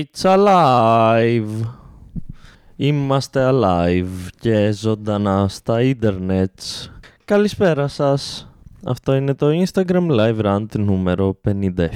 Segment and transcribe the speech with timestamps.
[0.00, 1.48] It's alive.
[2.76, 6.60] Είμαστε alive και ζωντανά στα ίντερνετ.
[7.24, 8.52] Καλησπέρα σας.
[8.84, 11.88] Αυτό είναι το Instagram Live Rant νούμερο 57.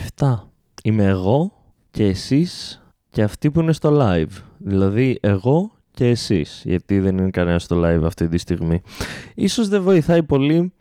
[0.82, 1.52] Είμαι εγώ
[1.90, 4.42] και εσείς και αυτοί που είναι στο live.
[4.58, 8.82] Δηλαδή εγώ και εσείς, γιατί δεν είναι κανένα στο live αυτή τη στιγμή.
[9.34, 10.72] Ίσως δεν βοηθάει πολύ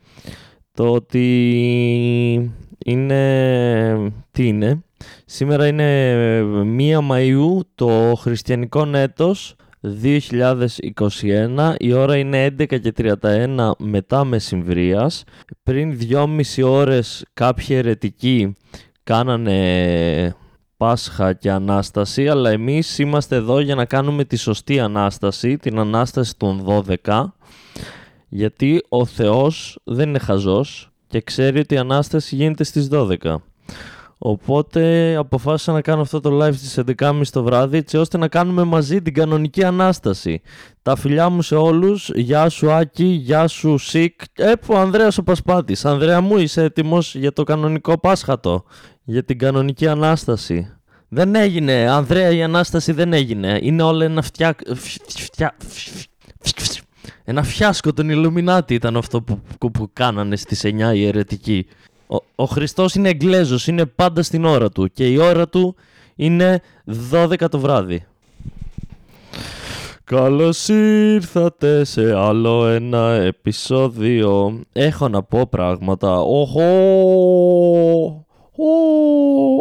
[0.74, 2.52] το ότι
[2.86, 4.14] είναι...
[4.32, 4.84] Τι είναι;
[5.26, 6.42] Σήμερα είναι
[6.78, 9.56] 1 Μαΐου το χριστιανικό έτος
[10.04, 11.76] 2021.
[11.78, 15.24] Η ώρα είναι 11 και 31 μετά μεσημβρίας.
[15.64, 18.56] Πριν 2,5 ώρες κάποιοι αιρετικοί
[19.04, 20.36] κάνανε
[20.78, 26.38] Πάσχα και Ανάσταση, αλλά εμείς είμαστε εδώ για να κάνουμε τη σωστή Ανάσταση, την Ανάσταση
[26.38, 27.34] των 12,
[28.30, 33.36] γιατί ο Θεός δεν είναι χαζός και ξέρει ότι η Ανάσταση γίνεται στις 12.
[34.18, 38.64] Οπότε αποφάσισα να κάνω αυτό το live στις 11.30 το βράδυ έτσι ώστε να κάνουμε
[38.64, 40.42] μαζί την κανονική Ανάσταση.
[40.82, 42.10] Τα φιλιά μου σε όλους.
[42.16, 44.22] Γεια σου Άκη, γεια σου Σικ.
[44.34, 45.86] Ε, ο Ανδρέας ο Πασπάτης.
[45.86, 48.64] Ανδρέα μου είσαι έτοιμος για το κανονικό Πάσχατο.
[49.04, 50.76] Για την κανονική Ανάσταση.
[51.08, 51.90] Δεν έγινε.
[51.90, 53.60] Ανδρέα η Ανάσταση δεν έγινε.
[53.62, 54.56] Είναι όλα ένα φτιά...
[55.08, 55.56] φτιά...
[57.24, 61.68] Ένα φιάσκο των Ιλουμινάτη ήταν αυτό που, που, που κάνανε στις 9 οι αιρετικοί.
[62.08, 65.76] Ο, ο Χριστός είναι εγγλέζος, είναι πάντα στην ώρα του και η ώρα του
[66.16, 66.62] είναι
[67.12, 68.06] 12 το βράδυ.
[70.04, 74.60] Καλώς ήρθατε σε άλλο ένα επεισόδιο.
[74.72, 76.20] Έχω να πω πράγματα.
[76.22, 76.62] Οχο!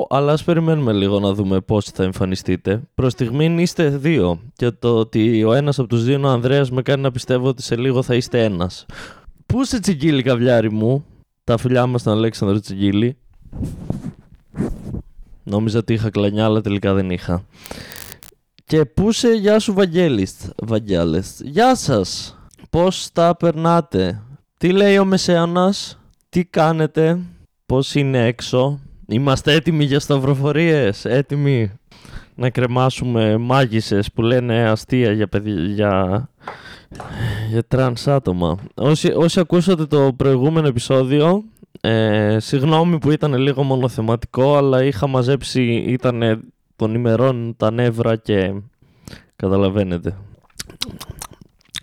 [0.09, 2.83] Αλλά ας περιμένουμε λίγο να δούμε πώς θα εμφανιστείτε.
[2.95, 6.71] Προς στιγμή είστε δύο και το ότι ο ένας από τους δύο είναι ο Ανδρέας
[6.71, 8.87] με κάνει να πιστεύω ότι σε λίγο θα είστε ένας.
[9.47, 11.05] Πού σε τσιγκίλη καβλιάρι μου,
[11.45, 13.17] τα φιλιά μας στον Αλέξανδρο Τσιγκίλη.
[15.43, 17.45] Νόμιζα ότι είχα κλανιά αλλά τελικά δεν είχα.
[18.65, 21.41] Και πού σε γεια σου Βαγγέλης, Βαγγέλης.
[21.45, 22.39] Γεια σας,
[22.71, 24.23] πώς τα περνάτε,
[24.59, 25.99] τι λέει ο Μεσαίωνας,
[26.29, 27.19] τι κάνετε,
[27.71, 31.73] πώς είναι έξω, Είμαστε έτοιμοι για σταυροφορίες, έτοιμοι
[32.35, 36.29] να κρεμάσουμε μάγισσες που λένε αστεία για, παιδί, για,
[37.51, 38.59] για τρανς άτομα.
[38.75, 41.45] Όσοι, όσοι ακούσατε το προηγούμενο επεισόδιο,
[41.81, 46.45] ε, συγγνώμη που ήταν λίγο μονοθεματικό, αλλά είχα μαζέψει, ήταν
[46.77, 48.53] των ημερών τα νεύρα και
[49.37, 50.17] καταλαβαίνετε.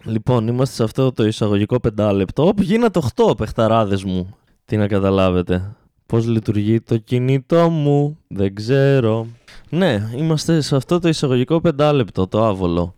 [0.03, 2.47] Λοιπόν, είμαστε σε αυτό το εισαγωγικό πεντάλεπτο.
[2.47, 4.37] Όπου γίνατε 8 παιχταράδες μου.
[4.69, 5.75] Τι να καταλάβετε.
[6.05, 9.28] Πώς λειτουργεί το κινητό μου, δεν ξέρω.
[9.69, 12.95] Ναι, είμαστε σε αυτό το εισαγωγικό πεντάλεπτο, το άβολο.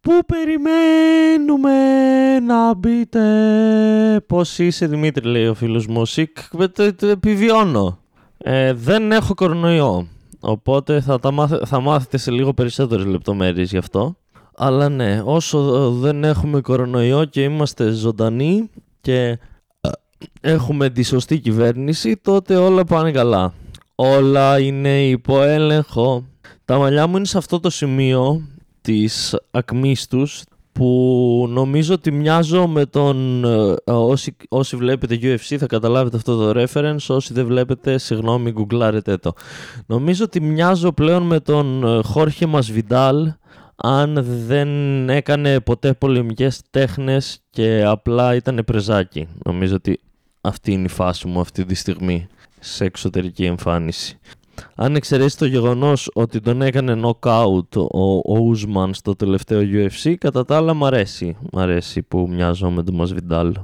[0.00, 1.70] Πού περιμένουμε
[2.46, 3.20] να μπείτε;
[4.26, 6.04] Πώς είσαι Δημήτρη, λέει ο φίλος μου.
[6.04, 6.38] Σικ,
[7.00, 7.98] επιβιώνω.
[8.38, 10.06] Ε, δεν έχω κορονοϊό.
[10.40, 14.16] Οπότε θα, τα θα μάθετε σε λίγο περισσότερες λεπτομέρειες γι' αυτό.
[14.56, 18.70] Αλλά ναι, όσο δεν έχουμε κορονοϊό και είμαστε ζωντανοί
[19.00, 19.38] και
[20.40, 23.52] έχουμε τη σωστή κυβέρνηση, τότε όλα πάνε καλά.
[23.94, 26.24] Όλα είναι υπό έλεγχο.
[26.64, 28.42] Τα μαλλιά μου είναι σε αυτό το σημείο
[28.80, 30.42] της ακμής τους
[30.72, 33.44] που νομίζω ότι μοιάζω με τον...
[33.44, 39.16] Ε, όσοι, όσοι βλέπετε UFC θα καταλάβετε αυτό το reference, όσοι δεν βλέπετε, συγγνώμη, γκουγκλάρετε
[39.16, 39.32] το.
[39.86, 43.32] Νομίζω ότι μοιάζω πλέον με τον ε, Χόρχε Μασβιντάλ
[43.76, 44.68] αν δεν
[45.08, 49.28] έκανε ποτέ πολεμικές τέχνες και απλά ήταν πρεζάκι.
[49.44, 50.00] Νομίζω ότι
[50.44, 52.26] αυτή είναι η φάση μου αυτή τη στιγμή
[52.60, 54.18] σε εξωτερική εμφάνιση.
[54.74, 60.44] Αν εξαιρέσει το γεγονός ότι τον έκανε knockout ο, ο Ουσμαν στο τελευταίο UFC, κατά
[60.44, 61.36] τα άλλα μ' αρέσει.
[61.52, 63.54] Μ' αρέσει που μοιάζω με τον Μασβιντάλ.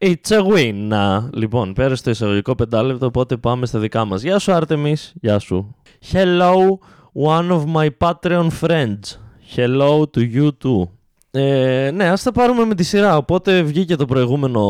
[0.00, 0.90] It's a win!
[1.34, 4.22] λοιπόν, πέρασε το εισαγωγικό πεντάλεπτο, οπότε πάμε στα δικά μας.
[4.22, 5.74] Γεια σου Άρτεμις, γεια σου.
[6.12, 6.78] Hello,
[7.12, 9.18] one of my Patreon friends.
[9.56, 11.01] Hello to you too.
[11.34, 13.16] Ε, ναι, ας τα πάρουμε με τη σειρά.
[13.16, 14.60] Οπότε βγήκε το προηγούμενο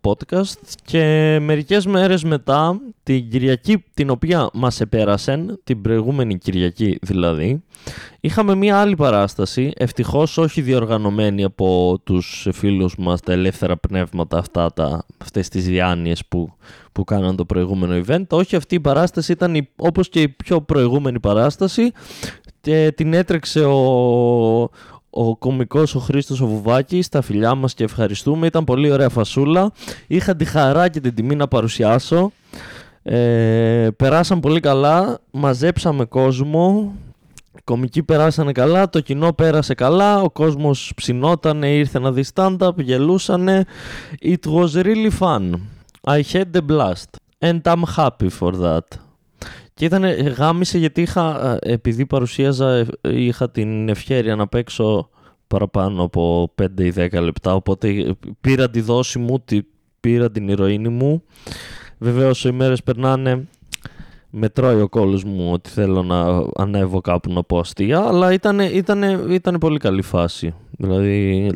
[0.00, 7.62] podcast και μερικές μέρες μετά, την Κυριακή την οποία μας επέρασαν, την προηγούμενη Κυριακή δηλαδή,
[8.20, 14.72] είχαμε μία άλλη παράσταση, ευτυχώς όχι διοργανωμένη από τους φίλους μας, τα ελεύθερα πνεύματα αυτά,
[14.72, 16.52] τα, αυτές τις διάνοιες που,
[16.92, 18.26] που κάναν το προηγούμενο event.
[18.30, 21.92] Όχι, αυτή η παράσταση ήταν όπως και η πιο προηγούμενη παράσταση,
[22.62, 24.70] και την έτρεξε ο,
[25.14, 28.46] ο κομικός ο Χρήστος ο Βουβάκης, τα φιλιά μας και ευχαριστούμε.
[28.46, 29.72] Ήταν πολύ ωραία φασούλα.
[30.06, 32.32] Είχα τη χαρά και την τιμή να παρουσιάσω.
[33.02, 36.94] Ε, περάσαν πολύ καλά, μαζέψαμε κόσμο,
[37.56, 42.76] οι κομικοί περάσανε καλά, το κοινό πέρασε καλά, ο κόσμος ψινότανε, ήρθε να δει stand-up,
[42.76, 43.64] γελούσανε.
[44.22, 45.52] It was really fun.
[46.06, 48.86] I had the blast and I'm happy for that.
[49.74, 50.04] Και ήταν
[50.36, 55.08] γάμισε γιατί είχα, ε, επειδή παρουσίαζα, ε, είχα την ευχαίρεια να παίξω
[55.46, 59.44] παραπάνω από 5 ή 10 λεπτά, οπότε πήρα τη δόση μου,
[60.00, 61.22] πήρα την ηρωίνη μου.
[61.98, 63.48] Βεβαίως οι μέρες περνάνε,
[64.30, 68.58] με τρώει ο κόλλος μου ότι θέλω να ανέβω κάπου να πω αστεία, αλλά ήταν,
[68.58, 70.54] ήταν, ήταν πολύ καλή φάση.
[70.70, 71.50] Δηλαδή,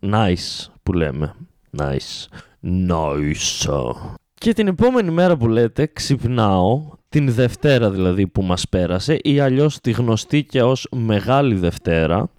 [0.00, 1.34] nice που λέμε.
[1.78, 2.28] Nice.
[2.62, 4.14] Nice.
[4.44, 9.80] Και την επόμενη μέρα που λέτε ξυπνάω, την Δευτέρα δηλαδή που μας πέρασε ή αλλιώς
[9.80, 12.30] τη γνωστή και ως Μεγάλη Δευτέρα,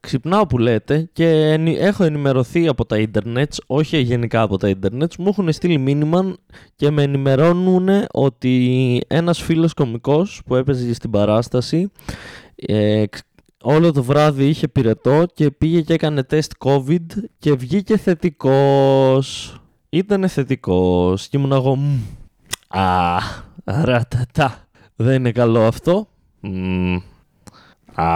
[0.00, 5.28] ξυπνάω που λέτε και έχω ενημερωθεί από τα ίντερνετς, όχι γενικά από τα ίντερνετς, μου
[5.28, 6.36] έχουν στείλει μήνυμα
[6.76, 11.90] και με ενημερώνουν ότι ένας φίλος κομικός που έπαιζε στην παράσταση
[12.54, 13.04] ε,
[13.62, 17.06] όλο το βράδυ είχε πυρετό και πήγε και έκανε τεστ COVID
[17.38, 19.58] και βγήκε θετικός.
[19.94, 21.78] Ήτανε θετικός και ήμουν εγώ
[22.68, 23.18] Α,
[23.64, 24.68] ρατατά.
[24.96, 26.08] Δεν είναι καλό αυτό.
[27.94, 28.06] Α,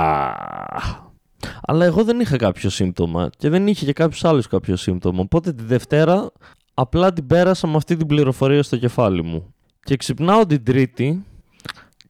[1.61, 5.21] αλλά εγώ δεν είχα κάποιο σύμπτωμα και δεν είχε και κάποιος άλλος κάποιο σύμπτωμα.
[5.21, 6.31] Οπότε τη Δευτέρα
[6.75, 9.55] απλά την πέρασα με αυτή την πληροφορία στο κεφάλι μου.
[9.83, 11.25] Και ξυπνάω την Τρίτη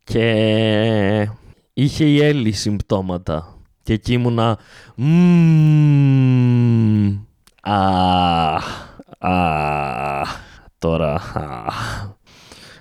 [0.04, 1.28] και
[1.72, 3.56] είχε η Έλλη συμπτώματα.
[3.82, 4.58] Και εκεί ήμουνα.
[7.60, 8.87] Α,
[9.18, 9.32] α,
[10.78, 11.20] τώρα.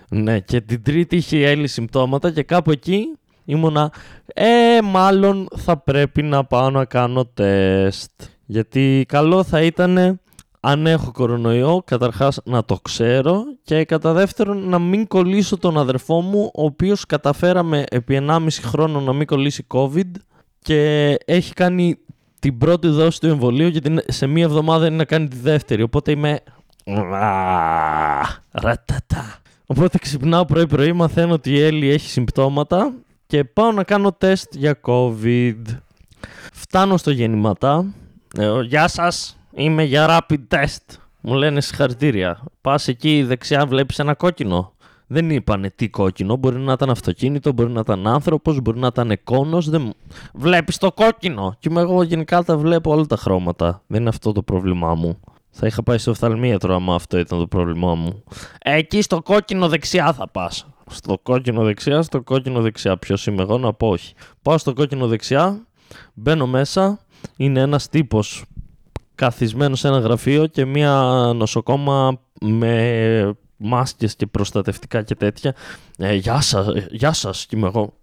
[0.09, 3.91] Ναι, και την Τρίτη είχε η Έλλη συμπτώματα και κάπου εκεί ήμουνα.
[4.25, 8.11] Ε, μάλλον θα πρέπει να πάω να κάνω τεστ.
[8.45, 10.19] Γιατί καλό θα ήταν
[10.59, 16.21] αν έχω κορονοϊό, καταρχάς να το ξέρω και κατά δεύτερον να μην κολλήσω τον αδερφό
[16.21, 20.11] μου, ο οποίος καταφέραμε επί 1,5 χρόνο να μην κολλήσει COVID
[20.59, 21.97] και έχει κάνει
[22.39, 25.81] την πρώτη δόση του εμβολίου και σε μία εβδομάδα είναι να κάνει τη δεύτερη.
[25.81, 26.39] Οπότε είμαι...
[28.51, 29.41] Ρατατά.
[29.65, 32.93] Οπότε ξυπνάω πρωί-πρωί, μαθαίνω ότι η Έλλη έχει συμπτώματα
[33.27, 35.61] και πάω να κάνω τεστ για COVID.
[36.53, 37.85] Φτάνω στο γεννηματά.
[38.37, 40.97] Ε, γεια σας, είμαι για rapid test.
[41.21, 42.43] Μου λένε συγχαρητήρια.
[42.61, 44.73] Πας εκεί δεξιά βλέπεις ένα κόκκινο.
[45.07, 46.35] Δεν είπανε τι κόκκινο.
[46.35, 49.61] Μπορεί να ήταν αυτοκίνητο, μπορεί να ήταν άνθρωπος, μπορεί να ήταν κόνο.
[49.61, 49.93] Δεν...
[50.33, 51.55] Βλέπεις το κόκκινο.
[51.59, 53.81] Και εγώ γενικά τα βλέπω όλα τα χρώματα.
[53.87, 55.19] Δεν είναι αυτό το πρόβλημά μου.
[55.49, 58.23] Θα είχα πάει στο οφθαλμίατρο άμα αυτό ήταν το πρόβλημά μου.
[58.59, 60.67] Εκεί στο κόκκινο δεξιά θα πας.
[60.89, 62.97] Στο κόκκινο δεξιά, στο κόκκινο δεξιά.
[62.97, 64.13] Ποιος είμαι εγώ να πω όχι.
[64.41, 65.67] Πάω στο κόκκινο δεξιά,
[66.13, 66.99] μπαίνω μέσα.
[67.35, 68.45] Είναι ένας τύπος
[69.15, 71.01] καθισμένος σε ένα γραφείο και μια
[71.35, 75.55] νοσοκόμα με μάσκες και προστατευτικά και τέτοια.
[75.97, 77.45] Ε, γεια σας, γεια σας.
[77.45, 77.93] Και είμαι εγώ,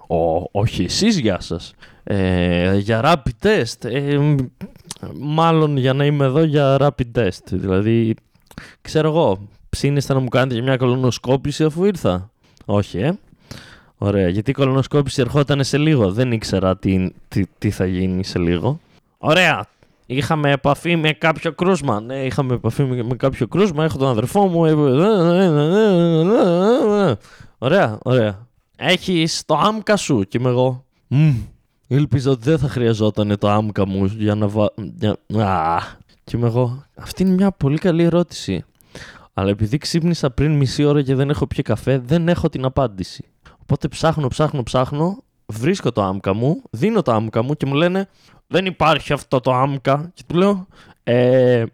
[0.53, 1.75] όχι εσείς γεια σας.
[2.05, 3.85] Ε, για rapid test.
[3.91, 4.37] Ε,
[5.15, 7.45] μάλλον για να είμαι εδώ για rapid test.
[7.51, 8.15] Δηλαδή,
[8.81, 12.31] ξέρω εγώ, ψήνεστε να μου κάνετε μια κολονοσκόπηση αφού ήρθα.
[12.65, 13.19] Όχι, ε.
[13.99, 16.13] Ωραία, γιατί η κολονοσκόπηση ερχόταν σε λίγο.
[16.13, 18.81] Δεν ήξερα τι, τι, τι θα γίνει σε λίγο.
[19.19, 19.67] Ωραία,
[20.07, 22.01] Είχαμε επαφή με κάποιο κρούσμα.
[22.01, 23.85] Ναι, είχαμε επαφή με, κάποιο κρούσμα.
[23.85, 24.61] Έχω τον αδερφό μου.
[27.59, 28.47] Ωραία, ωραία.
[28.77, 30.25] Έχει το άμκα σου.
[30.29, 30.85] Και είμαι εγώ.
[31.89, 34.75] Ελπίζω ότι δεν θα χρειαζόταν το άμκα μου για να βάλω.
[36.25, 36.85] Και είμαι εγώ.
[36.97, 38.65] Αυτή είναι μια πολύ καλή ερώτηση.
[39.35, 43.25] Αλλά επειδή ξύπνησα πριν μισή ώρα και δεν έχω πιει καφέ, δεν έχω την απάντηση.
[43.63, 45.23] Οπότε ψάχνω, ψάχνω, ψάχνω.
[45.47, 48.09] Βρίσκω το άμκα μου, δίνω το άμκα μου και μου λένε
[48.47, 50.11] δεν υπάρχει αυτό το άμκα.
[50.15, 50.67] Και του λέω,
[51.03, 51.65] ε,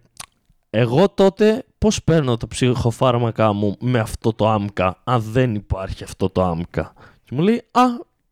[0.70, 6.30] εγώ τότε πώς παίρνω τα ψυχοφάρμακα μου με αυτό το άμκα, αν δεν υπάρχει αυτό
[6.30, 6.92] το άμκα;
[7.24, 7.82] Και μου λέει, α,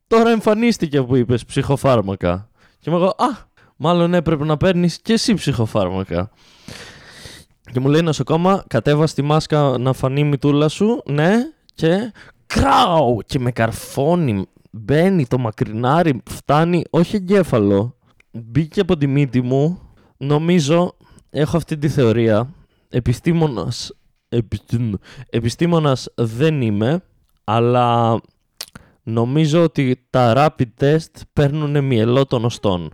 [0.06, 2.48] τώρα εμφανίστηκε που είπες ψυχοφάρμακα.
[2.78, 6.30] Και μου λέω, α, μάλλον έπρεπε να παίρνεις και εσύ ψυχοφάρμακα.
[7.72, 11.34] Και μου λέει νοσοκόμα, κατέβα στη μάσκα να φανεί η μητούλα σου, ναι,
[11.74, 12.12] και
[12.46, 17.96] κράου, και με καρφώνει, μπαίνει το μακρινάρι, φτάνει, όχι εγκέφαλο,
[18.30, 19.80] μπήκε από τη μύτη μου.
[20.16, 20.96] Νομίζω,
[21.30, 22.54] έχω αυτή τη θεωρία,
[22.88, 23.92] επιστήμονας,
[25.30, 27.02] επιστήμονας δεν είμαι,
[27.44, 28.20] αλλά
[29.02, 32.92] νομίζω ότι τα rapid test παίρνουν μυελό των οστών.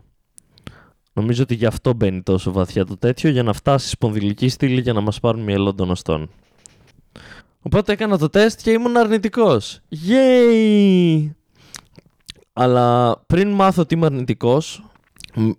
[1.12, 4.92] Νομίζω ότι γι' αυτό μπαίνει τόσο βαθιά το τέτοιο, για να φτάσει σπονδυλική στήλη για
[4.92, 6.30] να μας πάρουν μυελό των οστών.
[7.62, 9.80] Οπότε έκανα το τεστ και ήμουν αρνητικός.
[10.08, 11.30] Yay!
[12.52, 14.84] Αλλά πριν μάθω ότι είμαι αρνητικός,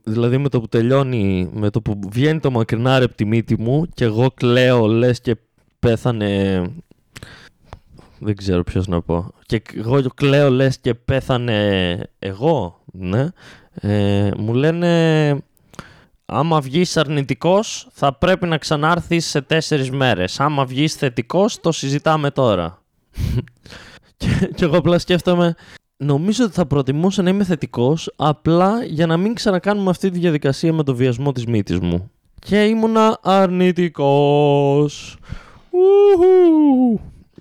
[0.03, 3.85] Δηλαδή με το που τελειώνει, με το που βγαίνει το μακρινάρι από τη μύτη μου
[3.93, 5.35] και εγώ κλαίω λες και
[5.79, 6.61] πέθανε...
[8.19, 9.33] Δεν ξέρω ποιος να πω.
[9.45, 13.27] Και εγώ κλαίω λες και πέθανε εγώ, ναι.
[13.73, 15.43] Ε, μου λένε
[16.25, 20.39] άμα βγεις αρνητικός θα πρέπει να ξανάρθεις σε τέσσερις μέρες.
[20.39, 22.81] Άμα βγεις θετικός το συζητάμε τώρα.
[24.17, 25.55] Και, και εγώ απλά σκέφτομαι,
[25.97, 30.73] νομίζω ότι θα προτιμούσα να είμαι θετικός απλά για να μην ξανακάνουμε αυτή τη διαδικασία
[30.73, 32.11] με το βιασμό της μύτης μου.
[32.39, 35.17] Και ήμουνα αρνητικός.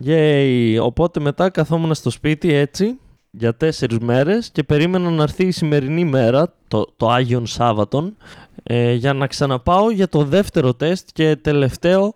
[0.06, 0.78] Yay.
[0.80, 2.98] Οπότε μετά καθόμουν στο σπίτι έτσι
[3.30, 8.16] για τέσσερις μέρες και περίμενα να έρθει η σημερινή μέρα, το, το Άγιον Σάββατον,
[8.62, 12.14] ε, για να ξαναπάω για το δεύτερο τεστ και τελευταίο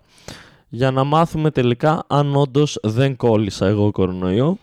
[0.68, 4.59] για να μάθουμε τελικά αν όντως δεν κόλλησα εγώ κορονοϊό.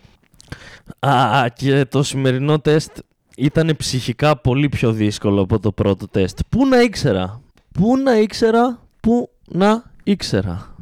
[1.00, 2.98] Α, και το σημερινό τεστ
[3.38, 6.40] ήταν ψυχικά πολύ πιο δύσκολο από το πρώτο τεστ.
[6.50, 7.42] Πού να ήξερα,
[7.74, 10.76] πού να ήξερα, πού να ήξερα;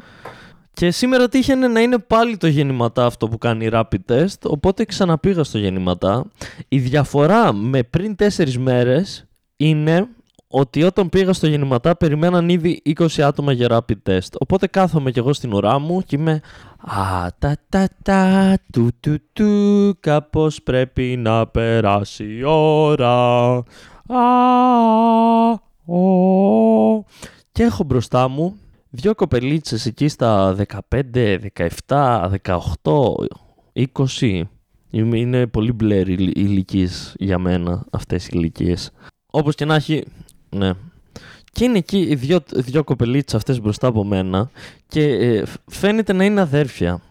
[0.74, 5.44] Και σήμερα τύχαινε να είναι πάλι το γεννηματά αυτό που κάνει rapid test, οπότε ξαναπήγα
[5.44, 6.26] στο γεννηματά.
[6.68, 9.26] Η διαφορά με πριν τέσσερις μέρες
[9.58, 10.08] είναι
[10.56, 14.28] ότι όταν πήγα στο γεννηματά περιμέναν ήδη 20 άτομα για rapid test.
[14.40, 16.42] Οπότε κάθομαι κι εγώ στην ουρά μου και είμαι
[16.78, 23.54] «Α, τα, τα, τα, του, του, του, κάπως πρέπει να περάσει η ώρα».
[24.08, 25.52] Α,
[25.86, 27.04] ο.
[27.52, 28.56] Και έχω μπροστά μου
[28.90, 30.56] δύο κοπελίτσες εκεί στα
[30.90, 31.38] 15,
[31.88, 32.64] 17, 18,
[33.96, 34.42] 20.
[34.92, 38.92] Είναι πολύ μπλερ ηλικίες για μένα αυτές οι ηλικίες.
[39.32, 40.04] Όπως και να έχει,
[40.54, 40.72] ναι.
[41.52, 44.50] Και είναι εκεί οι δύο, δύο κοπελίτσες αυτές μπροστά από μένα
[44.88, 47.02] και ε, φαίνεται να είναι αδέρφια.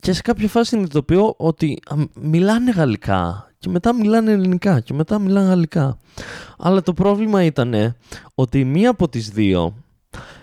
[0.00, 1.78] Και σε κάποια φάση συνειδητοποιώ ότι
[2.20, 5.98] μιλάνε γαλλικά και μετά μιλάνε ελληνικά και μετά μιλάνε γαλλικά.
[6.58, 7.96] Αλλά το πρόβλημα ήταν
[8.34, 9.74] ότι μία από τις δύο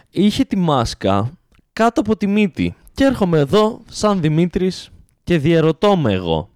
[0.10, 1.32] είχε τη μάσκα
[1.74, 2.76] κάτω από τη μύτη.
[2.94, 4.90] Και έρχομαι εδώ σαν Δημήτρης
[5.24, 6.50] και διαρωτώ με εγώ.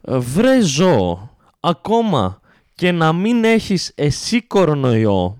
[0.00, 2.40] Βρε ζώο, ακόμα
[2.74, 5.38] και να μην έχεις εσύ κορονοϊό,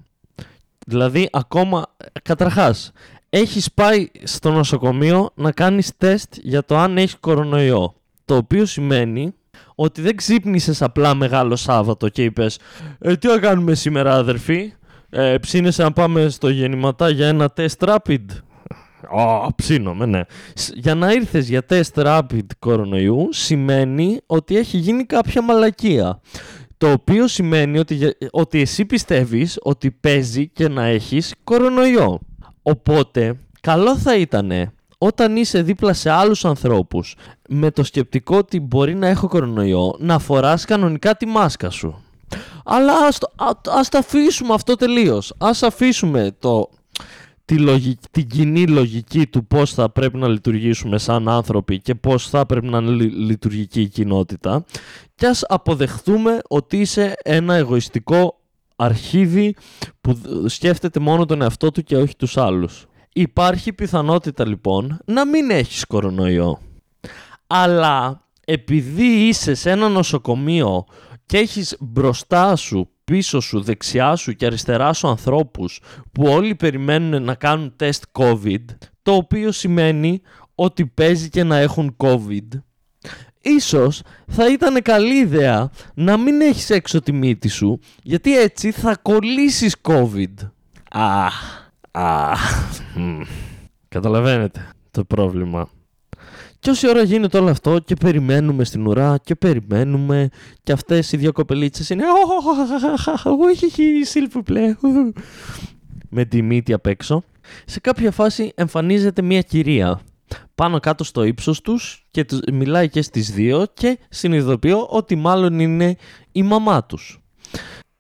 [0.87, 1.87] δηλαδή ακόμα,
[2.23, 2.93] καταρχάς,
[3.31, 9.35] έχεις πάει στο νοσοκομείο να κάνεις τεστ για το αν έχεις κορονοϊό, το οποίο σημαίνει
[9.75, 12.59] ότι δεν ξύπνησες απλά μεγάλο Σάββατο και είπες
[12.99, 14.73] «Ε, τι θα κάνουμε σήμερα αδερφοί,
[15.11, 18.25] ε, ψήνεσαι να πάμε στο γεννηματά για ένα τεστ rapid.
[19.17, 20.21] Α, ψήνομαι, ναι.
[20.75, 26.21] Για να ήρθες για τεστ rapid κορονοϊού σημαίνει ότι έχει γίνει κάποια μαλακία.
[26.83, 32.21] Το οποίο σημαίνει ότι, ότι εσύ πιστεύεις ότι παίζει και να έχεις κορονοϊό.
[32.63, 37.17] Οπότε, καλό θα ήταν όταν είσαι δίπλα σε άλλους ανθρώπους
[37.49, 42.05] με το σκεπτικό ότι μπορεί να έχω κορονοϊό να φοράς κανονικά τη μάσκα σου.
[42.65, 43.19] Αλλά ας,
[43.69, 45.35] ας το αφήσουμε αυτό τελείως.
[45.39, 46.69] Ας αφήσουμε το,
[47.53, 52.29] τη λογική, την κοινή λογική του πώς θα πρέπει να λειτουργήσουμε σαν άνθρωποι και πώς
[52.29, 54.65] θα πρέπει να είναι λειτουργική η κοινότητα
[55.15, 58.41] και ας αποδεχθούμε ότι είσαι ένα εγωιστικό
[58.77, 59.55] αρχίδι
[60.01, 62.87] που σκέφτεται μόνο τον εαυτό του και όχι τους άλλους.
[63.13, 66.59] Υπάρχει πιθανότητα λοιπόν να μην έχεις κορονοϊό.
[67.47, 70.85] Αλλά επειδή είσαι σε ένα νοσοκομείο
[71.27, 75.81] και έχεις μπροστά σου, πίσω σου, δεξιά σου και αριστερά σου ανθρώπους
[76.13, 78.65] που όλοι περιμένουν να κάνουν τεστ COVID,
[79.03, 80.21] το οποίο σημαίνει
[80.55, 82.49] ότι παίζει και να έχουν COVID,
[83.41, 88.97] ίσως θα ήταν καλή ιδέα να μην έχεις έξω τη μύτη σου, γιατί έτσι θα
[89.03, 90.35] κολλήσεις COVID.
[90.91, 91.35] Αχ,
[91.91, 92.41] αχ,
[93.89, 95.69] καταλαβαίνετε το πρόβλημα.
[96.63, 100.29] Και όση ώρα γίνεται όλο αυτό και περιμένουμε στην ουρά και περιμένουμε
[100.63, 102.05] και αυτές οι δύο κοπελίτσες είναι
[104.45, 104.75] πλέ
[106.09, 107.25] με τη μύτη απ' έξω.
[107.65, 110.01] Σε κάποια φάση εμφανίζεται μια κυρία
[110.55, 115.97] πάνω κάτω στο ύψος τους και μιλάει και στις δύο και συνειδητοποιώ ότι μάλλον είναι
[116.33, 117.23] η μαμά τους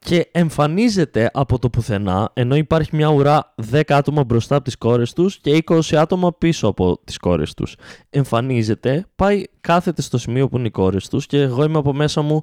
[0.04, 5.12] και εμφανίζεται από το πουθενά, ενώ υπάρχει μια ουρά 10 άτομα μπροστά από τις κόρες
[5.12, 7.76] τους και 20 άτομα πίσω από τις κόρες τους.
[8.11, 12.23] Εμφανίζεται, πάει, κάθεται στο σημείο που είναι οι κόρες τους και εγώ είμαι από μέσα
[12.23, 12.40] μου,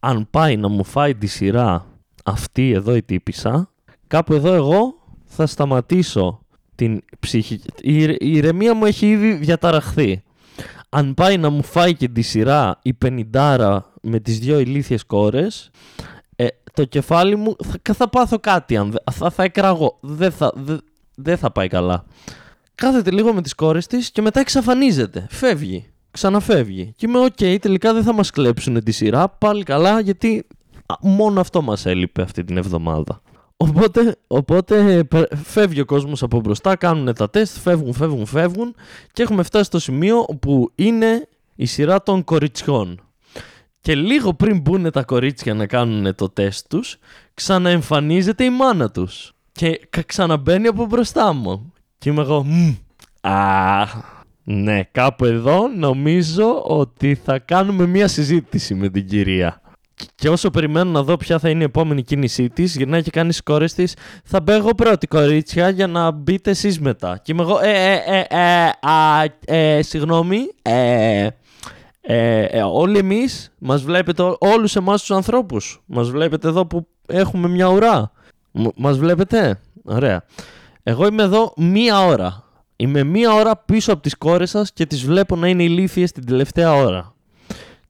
[0.00, 1.86] αν πάει να μου φάει τη σειρά
[2.24, 3.70] αυτή εδώ η τύπησα,
[4.06, 6.40] κάπου εδώ εγώ θα σταματήσω
[6.74, 7.60] την ψυχή.
[7.80, 10.22] Η, η ηρεμία μου έχει ήδη διαταραχθεί.
[10.88, 15.70] Αν πάει να μου φάει και τη σειρά η πενηντάρα με τις δύο ηλίθιες κόρες,
[16.78, 19.98] το κεφάλι μου θα, θα πάθω κάτι, αν, θα, θα εκραγώ.
[20.00, 20.52] Δεν θα,
[21.14, 22.04] δεν θα πάει καλά.
[22.74, 25.26] Κάθεται λίγο με τις κόρες της και μετά εξαφανίζεται.
[25.30, 25.90] Φεύγει.
[26.10, 26.92] Ξαναφεύγει.
[26.96, 29.28] Και είμαι οκ, τελικά δεν θα μας κλέψουν τη σειρά.
[29.28, 30.46] Πάλι καλά γιατί
[31.00, 33.20] μόνο αυτό μας έλειπε αυτή την εβδομάδα.
[33.56, 35.06] Οπότε, οπότε
[35.44, 38.74] φεύγει ο κόσμος από μπροστά, κάνουν τα τεστ, φεύγουν, φεύγουν, φεύγουν
[39.12, 43.00] και έχουμε φτάσει στο σημείο που είναι η σειρά των κοριτσιών.
[43.88, 46.96] Και λίγο πριν μπουν τα κορίτσια να κάνουν το τεστ τους,
[47.34, 49.32] ξαναεμφανίζεται η μάνα τους.
[49.52, 51.72] Και ξαναμπαίνει από μπροστά μου.
[51.98, 52.46] Και είμαι εγώ,
[53.20, 53.84] α,
[54.44, 59.60] Ναι, κάπου εδώ νομίζω ότι θα κάνουμε μία συζήτηση με την κυρία.
[60.14, 63.10] Και όσο περιμένω να δω ποια θα είναι η επόμενη κίνησή της, για να έχει
[63.10, 67.20] κάνει τι κόρε της, θα μπω εγώ πρώτη κορίτσια για να μπείτε εσείς μετά.
[67.22, 71.28] Και είμαι εγώ, ε, ε, ε, ε, α, ε, συγγνώμη, ε,
[72.00, 75.82] ε, ε, όλοι εμείς μας βλέπετε, όλους εμάς τους ανθρώπους.
[75.86, 78.12] Μας βλέπετε εδώ που έχουμε μια ουρά.
[78.76, 80.24] Μας βλέπετε; Ωραία.
[80.82, 82.44] Εγώ είμαι εδώ μία ώρα.
[82.76, 86.26] Είμαι μία ώρα πίσω από τις κόρες σας και τις βλέπω να είναι ηλίθιες την
[86.26, 87.14] τελευταία ώρα.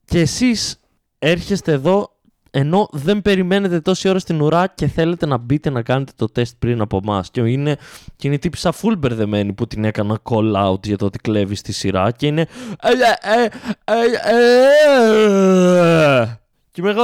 [0.05, 0.81] Και εσείς
[1.19, 2.18] έρχεστε εδώ
[2.51, 6.55] ενώ δεν περιμένετε τόση ώρα στην ουρά και θέλετε να μπείτε να κάνετε το τεστ
[6.59, 7.31] πριν από εμάς.
[7.31, 7.77] Και είναι,
[8.17, 11.73] και είναι τύπησα full μπερδεμένη που την έκανα call out για το ότι κλέβει στη
[11.73, 12.47] σειρά και είναι.
[16.71, 16.95] Και με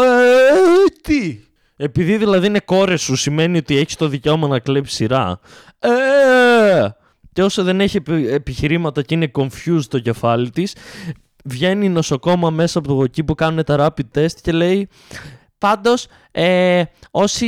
[1.02, 1.38] Τι!
[1.76, 5.40] Επειδή δηλαδή είναι κόρες σου, σημαίνει ότι έχεις το δικαίωμα να κλέψει σειρά.
[7.32, 10.76] Και όσο δεν έχει επιχειρήματα και είναι confused το κεφάλι της,
[11.44, 14.88] βγαίνει νοσοκόμα μέσα από το εκεί που κάνουν τα rapid test και λέει
[15.58, 17.46] πάντως ε, όσοι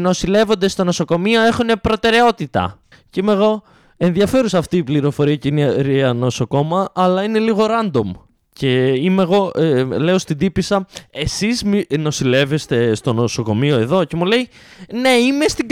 [0.00, 2.82] νοσηλεύονται στο νοσοκομείο έχουν προτεραιότητα.
[3.10, 3.62] Και είμαι εγώ
[3.96, 8.10] ενδιαφέρουσα αυτή η πληροφορία και είναι νοσοκόμα αλλά είναι λίγο random.
[8.52, 11.62] Και είμαι εγώ, ε, λέω στην τύπησα, εσείς
[11.98, 14.48] νοσηλεύεστε στο νοσοκομείο εδώ και μου λέει
[14.92, 15.66] ναι είμαι στην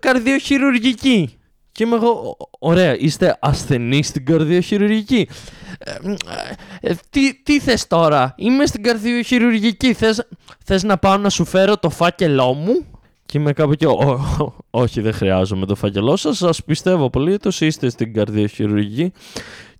[0.00, 1.38] καρδιοχειρουργική.
[1.74, 5.28] Και είμαι εγώ, ωραία, είστε ασθενείς στην καρδιοχειρουργική.
[5.78, 6.14] Ε,
[6.80, 10.26] ε, τι, τι θες τώρα, είμαι στην καρδιοχειρουργική, θες,
[10.64, 12.84] θες να πάω να σου φέρω το φάκελό μου;
[13.26, 13.86] Και είμαι κάπου και,
[14.70, 19.12] όχι δεν χρειάζομαι το φάκελό σας, σας πιστεύω πολύ, είστε στην καρδιοχειρουργική.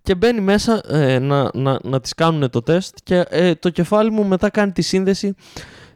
[0.03, 3.25] Και μπαίνει μέσα ε, να, να, να τις κάνουν το τεστ και
[3.59, 5.35] το κεφάλι μου μετά κάνει τη σύνδεση,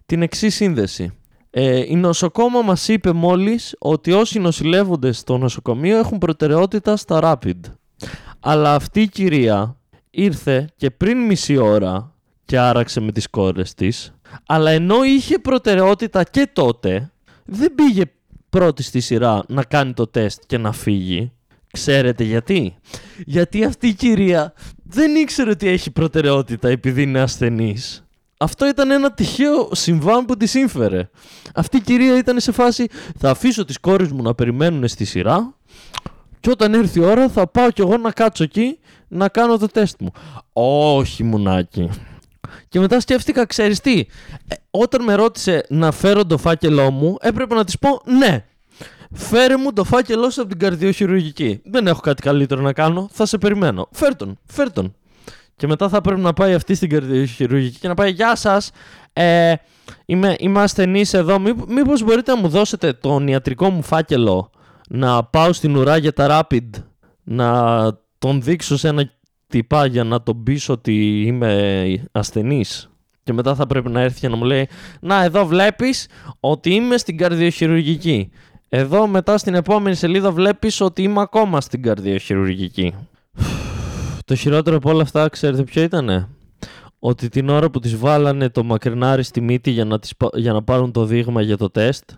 [0.06, 1.14] την εξή σύνδεση.
[1.52, 7.60] Ε, η νοσοκόμα μας είπε μόλις ότι όσοι νοσηλεύονται στο νοσοκομείο έχουν προτεραιότητα στα Rapid.
[8.40, 9.78] Αλλά αυτή η κυρία
[10.10, 12.14] ήρθε και πριν μισή ώρα
[12.46, 14.14] και άραξε με τις κόρες της,
[14.46, 17.12] αλλά ενώ είχε προτεραιότητα και τότε,
[17.46, 18.04] δεν πήγε
[18.50, 21.32] πρώτη στη σειρά να κάνει το τεστ και να φύγει.
[21.72, 22.76] Ξέρετε γιατί;
[23.26, 28.09] Γιατί αυτή η κυρία δεν ήξερε ότι έχει προτεραιότητα επειδή είναι ασθενής.
[28.42, 31.10] Αυτό ήταν ένα τυχαίο συμβάν που τη σύμφερε.
[31.56, 35.54] Αυτή η κυρία ήταν σε φάση θα αφήσω τις κόρες μου να περιμένουν στη σειρά
[36.40, 39.68] και όταν έρθει η ώρα θα πάω κι εγώ να κάτσω εκεί να κάνω το
[39.68, 40.12] τεστ μου.
[40.54, 41.90] Όχι μουνάκι.
[42.70, 44.06] Και μετά σκέφτηκα, ξέρεις τι,
[44.48, 48.46] ε, όταν με ρώτησε να φέρω το φάκελό μου, έπρεπε να της πω ναι.
[49.14, 51.62] Φέρε μου το φάκελό σου από την καρδιοχειρουργική.
[51.64, 53.10] Δεν έχω κάτι καλύτερο να κάνω.
[53.12, 53.88] Θα σε περιμένω.
[53.92, 54.96] Φέρ τον, φέρ τον.
[55.60, 58.72] Και μετά θα πρέπει να πάει αυτή στην καρδιοχειρουργική και να πάει Γεια σας.
[59.14, 59.54] Ε,
[60.06, 61.40] είμαι, είμαι ασθενής εδώ.
[61.68, 64.52] Μήπως μπορείτε να μου δώσετε τον ιατρικό μου φάκελο
[64.90, 66.70] να πάω στην ουρά για τα rapid
[67.24, 67.82] να
[68.18, 69.12] τον δείξω σε ένα
[69.48, 72.90] τυπά για να τον πείσω ότι είμαι ασθενής
[73.24, 74.68] και μετά θα πρέπει να έρθει και να μου λέει
[75.00, 76.08] να εδώ βλέπεις
[76.40, 78.32] ότι είμαι στην καρδιοχειρουργική
[78.70, 82.94] εδώ μετά στην επόμενη σελίδα βλέπεις ότι είμαι ακόμα στην καρδιοχειρουργική
[84.30, 86.28] το χειρότερο από όλα αυτά ξέρετε ποιο ήτανε;
[87.00, 90.64] Ότι την ώρα που τις βάλανε το μακρινάρι στη μύτη για να, τις, για να
[90.64, 92.10] πάρουν το δείγμα για το τεστ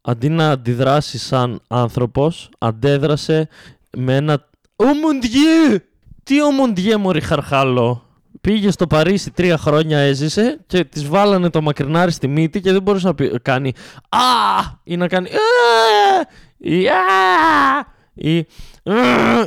[0.00, 3.48] αντί να αντιδράσει σαν άνθρωπος, αντέδρασε
[3.96, 5.82] με ένα «Ο Μοντιέ!»
[6.22, 8.02] Τι «Ο Μοντιέ μωρή χαρχάλο»
[8.40, 12.82] Πήγε στο Παρίσι τρία χρόνια έζησε και τη βάλανε το μακρινάρι στη μύτη και δεν
[12.82, 13.72] μπορούσε να πει, κάνει
[14.08, 14.18] «Α!»
[14.84, 15.38] ή να κάνει «Α!»
[16.58, 18.36] ή «Α!» Ή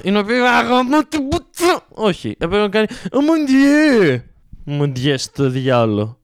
[0.03, 0.34] ή να πει
[1.89, 4.23] Όχι, έπρεπε να κάνει «Ο Μοντιέ!»
[4.63, 6.17] Μοντιέ στο διάλογο.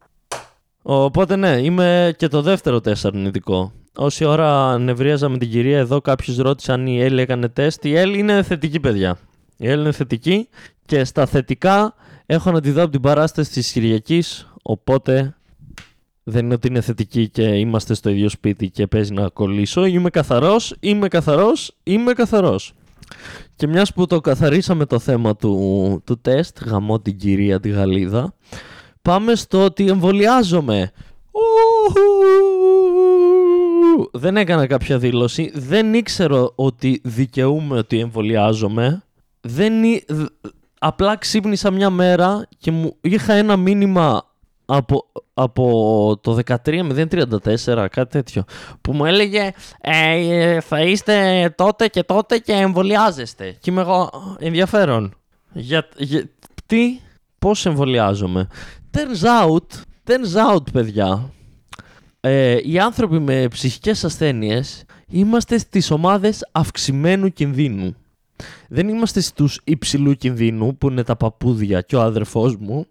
[0.82, 3.72] Οπότε ναι, είμαι και το δεύτερο τεστ αρνητικό.
[3.96, 7.86] Όση ώρα νευρίαζα με την κυρία εδώ, κάποιος ρώτησε αν η Έλλη έκανε τεστ.
[7.86, 9.18] Η Έλλη είναι θετική, παιδιά.
[9.58, 10.50] Η Έλλη είναι θετική
[10.86, 11.94] και στα θετικά
[12.26, 14.48] έχω να τη δω από την παράσταση της Κυριακής.
[14.62, 15.36] Οπότε
[16.30, 19.86] δεν είναι ότι είναι θετική και είμαστε στο ίδιο σπίτι και παίζει να κολλήσω.
[19.86, 22.74] Είμαι καθαρός, είμαι καθαρός, είμαι καθαρός.
[23.56, 28.34] Και μιας που το καθαρίσαμε το θέμα του, του τεστ, γαμώ την κυρία τη Γαλλίδα,
[29.02, 30.92] πάμε στο ότι εμβολιάζομαι
[34.12, 35.52] δεν έκανα κάποια δήλωση.
[35.54, 39.04] Δεν ήξερα ότι δικαιούμαι ότι εμβολιάζομαι.
[39.42, 39.74] Δεν...
[40.80, 44.27] Απλά ξύπνησα μια μέρα και μου είχα ένα μήνυμα
[44.70, 48.44] από, από το 13.034, κάτι τέτοιο,
[48.82, 49.52] που μου έλεγε
[49.82, 53.58] ε, θα είστε τότε και τότε και εμβολιάζεστε.
[53.60, 55.14] Και είμαι εγώ ενδιαφέρον.
[55.52, 56.30] Για, για,
[56.66, 57.00] τι,
[57.40, 58.48] πώς εμβολιάζομαι.
[58.92, 61.32] Turns out, turns out παιδιά,
[62.20, 67.96] ε, οι άνθρωποι με ψυχικές ασθένειες είμαστε στις ομάδες αυξημένου κινδύνου.
[68.70, 72.86] Δεν είμαστε στους υψηλού κινδύνου που είναι τα παππούδια και ο αδερφός μου.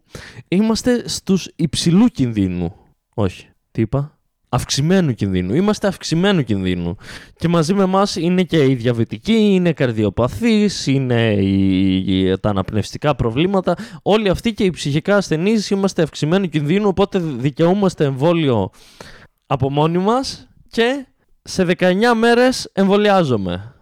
[0.49, 2.75] Είμαστε στους υψηλού κινδύνου.
[3.15, 3.49] Όχι.
[3.71, 5.55] Τι είπα; αυξημένου κινδύνου.
[5.55, 6.97] Είμαστε αυξημένου κινδύνου.
[7.37, 13.15] Και μαζί με εμάς είναι και οι διαβητικοί, είναι οι καρδιοπαθείς, είναι οι, τα αναπνευστικά
[13.15, 13.77] προβλήματα.
[14.03, 18.71] Όλοι αυτοί και οι ψυχικά ασθενείς είμαστε αυξημένου κινδύνου, οπότε δικαιούμαστε εμβόλιο
[19.47, 21.07] από μόνοι μας και
[21.43, 23.76] σε 19 μέρες εμβολιάζομαι.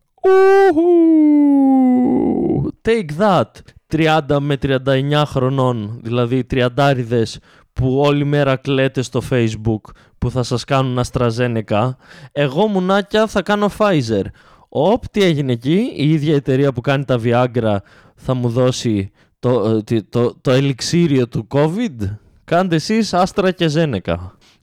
[2.83, 3.45] Take that.
[3.93, 7.39] 30 με 39 χρονών, δηλαδή τριαντάριδες
[7.73, 9.81] που όλη μέρα κλαίτε στο facebook
[10.19, 11.91] που θα σας κάνουν AstraZeneca.
[12.33, 14.23] Εγώ μουνάκια θα κάνω Pfizer.
[14.69, 17.77] Οπ, τι έγινε εκεί, η ίδια εταιρεία που κάνει τα Viagra
[18.15, 22.17] θα μου δώσει το, το, το, το ελιξίριο του COVID.
[22.45, 24.17] Κάντε εσείς Astra και Zeneca.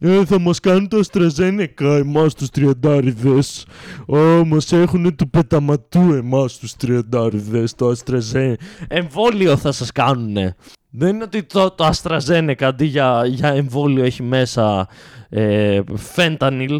[0.03, 3.65] Ε, θα μας κάνει το AstraZeneca εμάς τους τριαντάριδες.
[4.05, 8.53] Ω, μας έχουνε του πεταματού εμάς τους τριαντάριδες το AstraZeneca.
[8.87, 10.55] Εμβόλιο θα σας κάνουνε.
[10.89, 14.87] Δεν είναι ότι το, το AstraZeneca αντί για, για εμβόλιο έχει μέσα
[15.29, 15.81] ε,
[16.15, 16.77] fentanyl.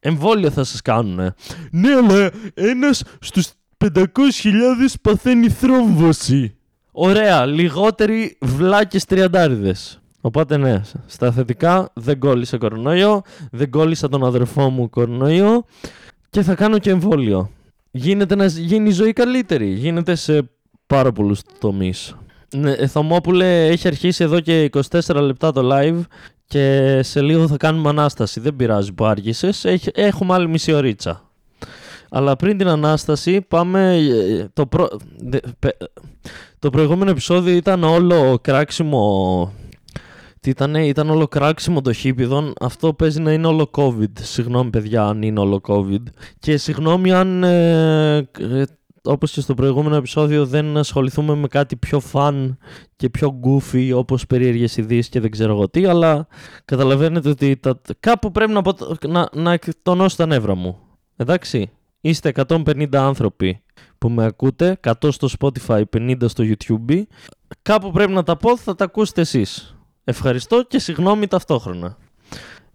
[0.00, 1.34] Εμβόλιο θα σας κάνουνε.
[1.70, 3.48] Ναι, αλλά ένας στους
[3.84, 4.02] 500.000
[5.02, 6.56] παθαίνει θρόμβωση.
[6.92, 10.03] Ωραία, λιγότεροι βλάκες τριαντάριδες.
[10.26, 15.64] Οπότε ναι, στα θετικά δεν κόλλησα κορονοϊό, δεν κόλλησα τον αδερφό μου κορονοϊό
[16.30, 17.50] και θα κάνω και εμβόλιο.
[17.90, 20.50] Γίνεται να γίνει η ζωή καλύτερη, γίνεται σε
[20.86, 22.16] πάρα πολλούς τομείς.
[22.56, 26.00] Ναι, Θωμόπουλε έχει αρχίσει εδώ και 24 λεπτά το live
[26.46, 28.40] και σε λίγο θα κάνουμε Ανάσταση.
[28.40, 31.30] Δεν πειράζει που άργησες, έχουμε άλλη μισή ωρίτσα.
[32.10, 33.96] Αλλά πριν την Ανάσταση πάμε...
[33.96, 34.88] Ε, το, προ...
[36.58, 39.52] το προηγούμενο επεισόδιο ήταν όλο κράξιμο
[40.44, 42.52] τι ήταν, ήταν όλο κράξιμο το χίπιδον.
[42.60, 44.10] Αυτό παίζει να είναι όλο COVID.
[44.20, 46.02] Συγγνώμη, παιδιά, αν είναι όλο COVID.
[46.38, 48.64] Και συγγνώμη αν, ε, ε,
[49.02, 52.58] όπως και στο προηγούμενο επεισόδιο, δεν ασχοληθούμε με κάτι πιο φαν
[52.96, 56.26] και πιο goofy, όπως περίεργες ειδήσεις και δεν ξέρω εγώ τι, αλλά
[56.64, 58.62] καταλαβαίνετε ότι τα, κάπου πρέπει να,
[59.08, 60.78] να, να εκτονώσω τα νεύρα μου.
[61.16, 63.62] Εντάξει, είστε 150 άνθρωποι
[63.98, 67.02] που με ακούτε, 100 στο Spotify, 50 στο YouTube.
[67.62, 69.73] Κάπου πρέπει να τα πω, θα τα ακούσετε εσείς.
[70.04, 71.96] Ευχαριστώ και συγγνώμη ταυτόχρονα.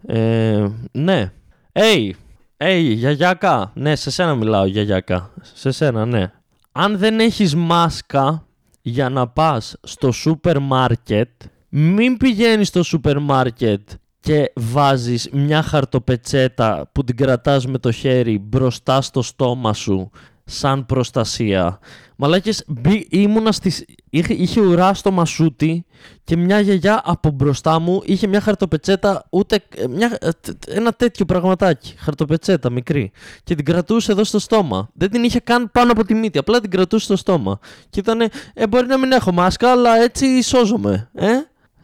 [0.06, 1.32] Ε, ναι.
[1.72, 2.10] Hey,
[2.56, 3.72] hey, γιαγιάκα.
[3.74, 5.30] Ναι, σε σένα μιλάω, γιαγιάκα.
[5.40, 6.32] Σε σένα, ναι.
[6.72, 8.46] Αν δεν έχεις μάσκα
[8.82, 11.30] για να πας στο σούπερ μάρκετ,
[11.68, 13.88] μην πηγαίνεις στο σούπερ μάρκετ
[14.20, 20.10] και βάζεις μια χαρτοπετσέτα που την κρατάς με το χέρι μπροστά στο στόμα σου
[20.50, 21.78] σαν προστασία.
[22.16, 22.64] Μαλάκες,
[23.08, 23.84] ήμουνα στις...
[24.10, 25.84] Είχε, είχε ουρά στο μασούτι
[26.24, 30.18] και μια γιαγιά από μπροστά μου είχε μια χαρτοπετσέτα, ούτε μια,
[30.66, 33.10] ένα τέτοιο πραγματάκι, χαρτοπετσέτα μικρή.
[33.44, 34.90] Και την κρατούσε εδώ στο στόμα.
[34.92, 37.58] Δεν την είχε καν πάνω από τη μύτη, απλά την κρατούσε στο στόμα.
[37.90, 38.20] Και ήταν,
[38.54, 41.10] ε, μπορεί να μην έχω μάσκα, αλλά έτσι σώζομαι.
[41.14, 41.28] Ε,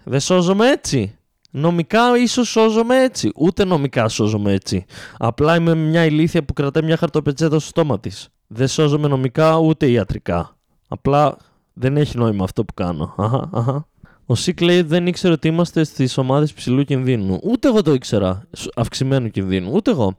[0.05, 1.19] δεν σώζομαι έτσι.
[1.51, 3.33] Νομικά ίσως σώζομαι έτσι.
[3.37, 4.85] Ούτε νομικά σώζομαι έτσι.
[5.17, 8.29] Απλά είμαι μια ηλίθεια που κρατάει μια χαρτοπετσέτα στο στόμα της.
[8.47, 10.57] Δεν σώζομαι νομικά ούτε ιατρικά.
[10.89, 11.37] Απλά
[11.73, 13.15] δεν έχει νόημα αυτό που κάνω.
[13.17, 13.87] Αχα, αχα.
[14.27, 17.41] Ο Σικ λέει δεν ήξερε ότι είμαστε στις ομάδες ψηλού κινδύνου.
[17.43, 18.43] Ούτε εγώ το ήξερα.
[18.75, 19.71] Αυξημένου κινδύνου.
[19.75, 20.15] Ούτε εγώ.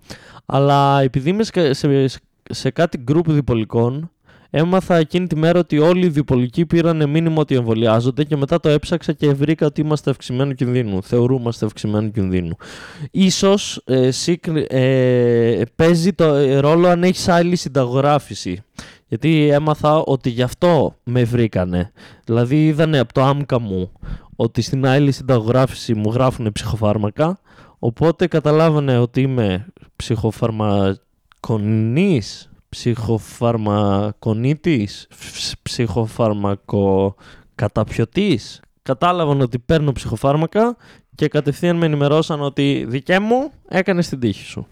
[0.46, 2.08] Αλλά επειδή είμαι σε, σε,
[2.44, 4.12] σε κάτι γκρουπ διπολικών,
[4.50, 8.70] έμαθα εκείνη τη μέρα ότι όλοι οι διπολικοί πήραν μήνυμα ότι εμβολιάζονται και μετά το
[8.70, 11.04] έψαξα και βρήκα ότι είμαστε αυξημένου κινδύνου.
[11.04, 12.56] Θεωρούμαστε αυξημένου κινδύνου.
[13.12, 14.10] Ίσως ε,
[14.68, 18.64] ε, παίζει το ρόλο αν έχεις άλλη συνταγογράφηση.
[19.08, 21.92] Γιατί έμαθα ότι γι' αυτό με βρήκανε.
[22.26, 23.92] Δηλαδή είδανε από το άμκα μου
[24.36, 27.40] ότι στην άλλη συνταγογράφηση μου γράφουν ψυχοφάρμακα.
[27.80, 35.08] Οπότε καταλάβανε ότι είμαι ψυχοφαρμακονής ψυχοφαρμακονίτης,
[35.62, 38.62] ψυχοφαρμακοκαταπιωτής.
[38.82, 40.78] Κατάλαβαν ότι παίρνω ψυχοφάρμακα
[41.16, 44.68] και κατευθείαν με ενημερώσαν ότι δικέ μου έκανε την τύχη σου.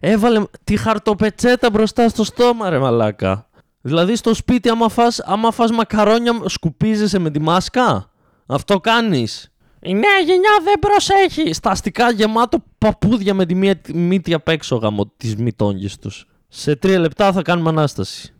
[0.00, 3.48] Έβαλε τη χαρτοπετσέτα μπροστά στο στόμα ρε μαλάκα.
[3.80, 8.10] Δηλαδή στο σπίτι άμα φας, άμα φας μακαρόνια σκουπίζεσαι με τη μάσκα;
[8.46, 9.48] Αυτό κάνεις.
[9.80, 11.52] Η νέα γενιά δεν προσέχει.
[11.52, 13.54] Στα αστικά γεμάτο παπούδια με τη
[13.94, 16.26] μύτη απ' έξω γαμώ τις μυτόγγες τους.
[16.56, 18.34] Σε τρία λεπτά θα κάνουμε ανάσταση.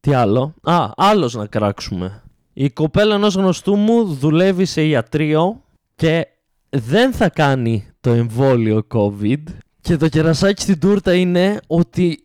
[0.00, 2.22] Τι άλλο; Α, άλλος να κράξουμε.
[2.52, 5.62] Η κοπέλα ενός γνωστού μου δουλεύει σε ιατρείο
[5.94, 6.26] και
[6.68, 9.42] δεν θα κάνει το εμβόλιο COVID
[9.80, 12.18] και το κερασάκι στην τούρτα είναι ότι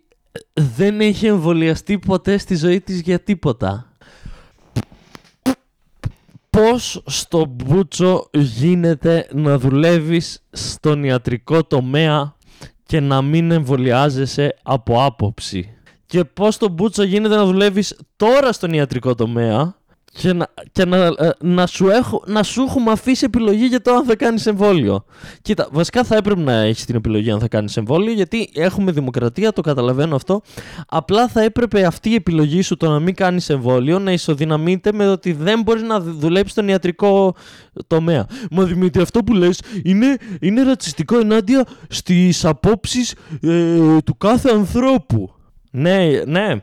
[0.53, 3.95] δεν έχει εμβολιαστεί ποτέ στη ζωή της για τίποτα.
[6.49, 12.35] Πώς στο Μπούτσο γίνεται να δουλεύεις στον ιατρικό τομέα
[12.91, 15.73] και να μην εμβολιάζεσαι από άποψη.
[16.05, 19.75] και πώς το Μπούτσο γίνεται να δουλεύεις τώρα στον ιατρικό τομέα
[20.13, 23.93] και, να, και να, ε, να, σου έχω, να σου έχουμε αφήσει επιλογή για το
[23.93, 25.05] αν θα κάνεις εμβόλιο.
[25.41, 29.51] Κοίτα, βασικά θα έπρεπε να έχεις την επιλογή αν θα κάνεις εμβόλιο, γιατί έχουμε δημοκρατία,
[29.51, 30.41] το καταλαβαίνω αυτό.
[30.87, 35.03] Απλά θα έπρεπε αυτή η επιλογή σου το να μην κάνεις εμβόλιο να ισοδυναμείται με
[35.03, 37.35] το ότι δεν μπορείς να δουλέψεις στον ιατρικό
[37.87, 38.25] τομέα.
[38.51, 45.33] Μα Δημήτρη, αυτό που λες είναι, είναι ρατσιστικό ενάντια στις απόψεις ε, του κάθε ανθρώπου.
[45.71, 46.61] Ναι, ναι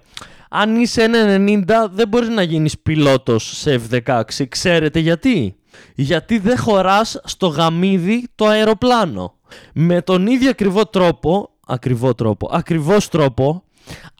[0.49, 4.23] αν είσαι 1,90 δεν μπορείς να γίνεις πιλότος σε F-16.
[4.49, 5.57] Ξέρετε γιατί;
[5.95, 9.35] Γιατί δεν χωράς στο γαμίδι το αεροπλάνο.
[9.75, 13.65] Με τον ίδιο ακριβό τρόπο, ακριβό τρόπο, ακριβώς τρόπο,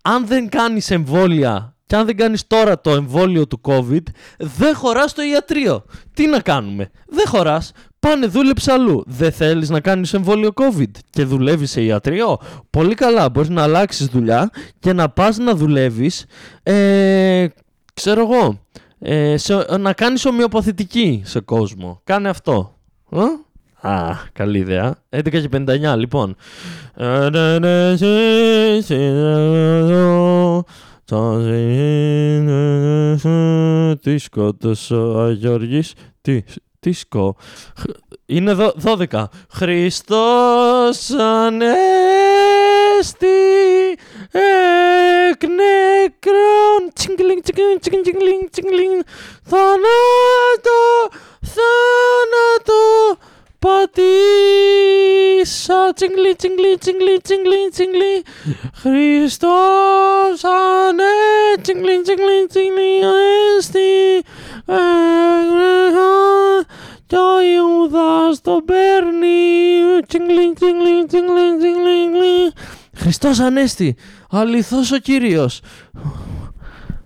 [0.03, 4.03] αν δεν κάνεις εμβόλια και αν δεν κάνεις τώρα το εμβόλιο του COVID,
[4.39, 5.85] δεν χωράς στο ιατρείο.
[6.15, 7.73] Τι να κάνουμε; Δεν χωράς.
[8.01, 9.03] Πάνε δούλεψε αλλού.
[9.07, 12.37] Δεν θέλεις να κάνεις εμβόλιο COVID και δουλεύεις σε ιατρείο.
[12.71, 13.29] Πολύ καλά.
[13.29, 16.25] Μπορείς να αλλάξεις δουλειά και να πας να δουλεύεις,
[16.63, 17.47] ε,
[17.95, 18.59] ξέρω εγώ,
[18.99, 19.37] ε,
[19.79, 22.01] να κάνεις ομοιοπαθητική σε κόσμο.
[22.05, 22.77] Κάνε αυτό.
[23.11, 23.21] Ε?
[23.89, 24.95] Α, καλή ιδέα.
[25.09, 26.37] 11 και 59, λοιπόν.
[34.03, 36.43] Τι σκότωσε ο Γιώργης, τι,
[36.81, 37.37] τι σκο...
[38.27, 39.25] Είναι δω, 12.
[39.53, 41.69] Χριστός Ανέστη
[44.31, 46.93] εκ νεκρών.
[46.95, 49.01] Τσιγκλινγκ, τσιγκλινγκ, τσιγκλινγκ, τσιγκλινγκ
[49.43, 50.81] θάνατο,
[51.41, 52.83] θάνατο
[55.69, 58.25] πατήσα τσιγκλι, τσιγκλι, τσιγκλι, τσιγκλι, τσιγκλι.
[58.75, 64.25] Χριστός ανέ τσιγκλι, τσιγκλι, τσιγκλι Ανέστη.
[67.07, 69.37] Και ο Ιούδας τον παίρνει.
[70.07, 72.53] Τσιγκλι, τσιγκλι, τσιγκλι, τσιγκλι
[72.97, 73.97] Χριστός Ανέστη
[74.31, 75.61] αληθώς ο Κύριος.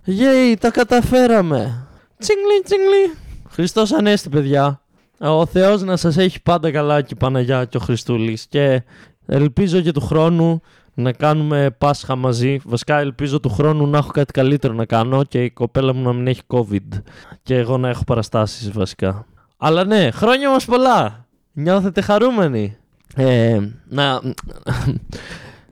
[0.05, 1.87] Γεια, τα καταφέραμε.
[2.19, 3.17] Τσιγκλι, τσιγκλι.
[3.51, 4.82] Χριστός Ανέστη παιδιά
[5.31, 8.83] ο Θεός να σας έχει πάντα καλά και Παναγιά και ο Χριστούλης και
[9.27, 10.61] ελπίζω και του χρόνου
[10.95, 12.59] να κάνουμε Πάσχα μαζί.
[12.65, 16.13] Βασικά ελπίζω του χρόνου να έχω κάτι καλύτερο να κάνω και η κοπέλα μου να
[16.13, 17.01] μην έχει COVID
[17.43, 19.27] και εγώ να έχω παραστάσεις βασικά.
[19.57, 21.27] Αλλά ναι, χρόνια μας πολλά.
[21.53, 22.77] Νιώθετε χαρούμενοι;
[23.17, 24.21] Ε, να,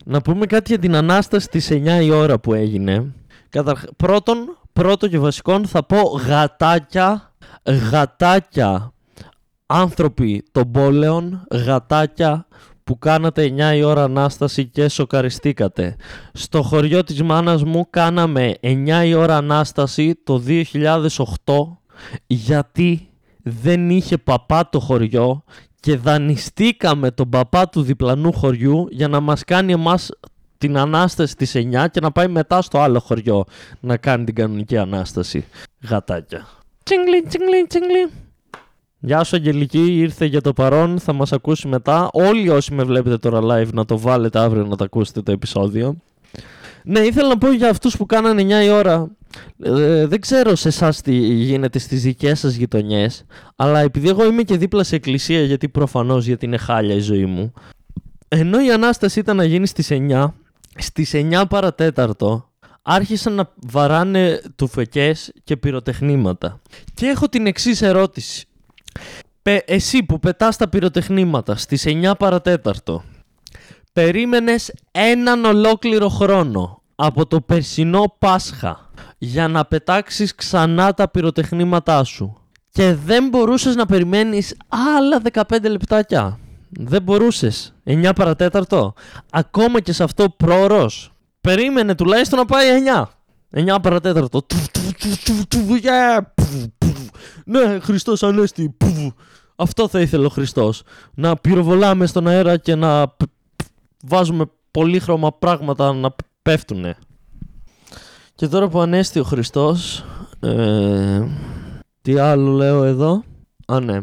[0.04, 3.14] να πούμε κάτι για την Ανάσταση της 9 η ώρα που έγινε.
[3.48, 3.82] Καταρχ...
[3.96, 7.32] Πρώτον, πρώτο και βασικό θα πω γατάκια,
[7.90, 8.92] γατάκια
[9.70, 12.46] άνθρωποι των πόλεων, γατάκια
[12.84, 15.96] που κάνατε 9 η ώρα Ανάσταση και σοκαριστήκατε.
[16.32, 21.28] Στο χωριό της μάνας μου κάναμε 9 η ώρα Ανάσταση το 2008
[22.26, 23.08] γιατί
[23.42, 25.44] δεν είχε παπά το χωριό
[25.80, 30.10] και δανειστήκαμε τον παπά του διπλανού χωριού για να μας κάνει εμάς
[30.58, 33.44] την Ανάσταση της 9 και να πάει μετά στο άλλο χωριό
[33.80, 35.44] να κάνει την κανονική Ανάσταση.
[35.88, 36.48] Γατάκια.
[36.82, 38.29] Τσιγκλι, τσιγκλι, τσιγκλι.
[39.02, 42.08] Γεια σου Αγγελική, ήρθε για το παρόν, θα μας ακούσει μετά.
[42.12, 45.96] Όλοι όσοι με βλέπετε τώρα live να το βάλετε αύριο να το ακούσετε το επεισόδιο.
[46.84, 49.10] Ναι, ήθελα να πω για αυτούς που κάνανε 9 η ώρα.
[49.62, 53.24] Ε, δεν ξέρω σε εσάς τι γίνεται στις δικές σας γειτονιές,
[53.56, 57.24] αλλά επειδή εγώ είμαι και δίπλα σε εκκλησία, γιατί προφανώς γιατί είναι χάλια η ζωή
[57.24, 57.52] μου,
[58.28, 60.26] ενώ η Ανάσταση ήταν να γίνει στις 9,
[60.76, 62.50] στις 9 παρατέταρτο
[62.82, 66.60] άρχισαν να βαράνε τουφεκές και πυροτεχνήματα.
[66.94, 68.44] Και έχω την εξής ερώτηση
[69.64, 73.04] εσύ που πετάς τα πυροτεχνήματα στις 9 παρατέταρτο
[73.92, 82.40] περίμενες έναν ολόκληρο χρόνο από το περσινό Πάσχα για να πετάξεις ξανά τα πυροτεχνήματά σου
[82.70, 84.56] και δεν μπορούσες να περιμένεις
[84.96, 86.38] άλλα 15 λεπτάκια.
[86.68, 87.74] Δεν μπορούσες.
[87.84, 88.94] 9 παρατέταρτο.
[89.30, 91.12] Ακόμα και σε αυτό πρόωρος.
[91.40, 92.68] Περίμενε τουλάχιστον να πάει
[93.50, 93.74] 9.
[93.74, 94.46] 9 παρατέταρτο.
[97.50, 98.76] Ναι, Χριστός Ανέστη.
[99.56, 100.82] Αυτό θα ήθελε ο Χριστός.
[101.14, 103.16] Να πυροβολάμε στον αέρα και να
[104.02, 106.96] βάζουμε πολύχρωμα πράγματα να πέφτουνε.
[108.34, 110.04] Και τώρα που ανέστη ο Χριστός,
[110.40, 111.22] ε,
[112.02, 113.22] τι άλλο λέω εδώ,
[113.66, 114.00] α ναι,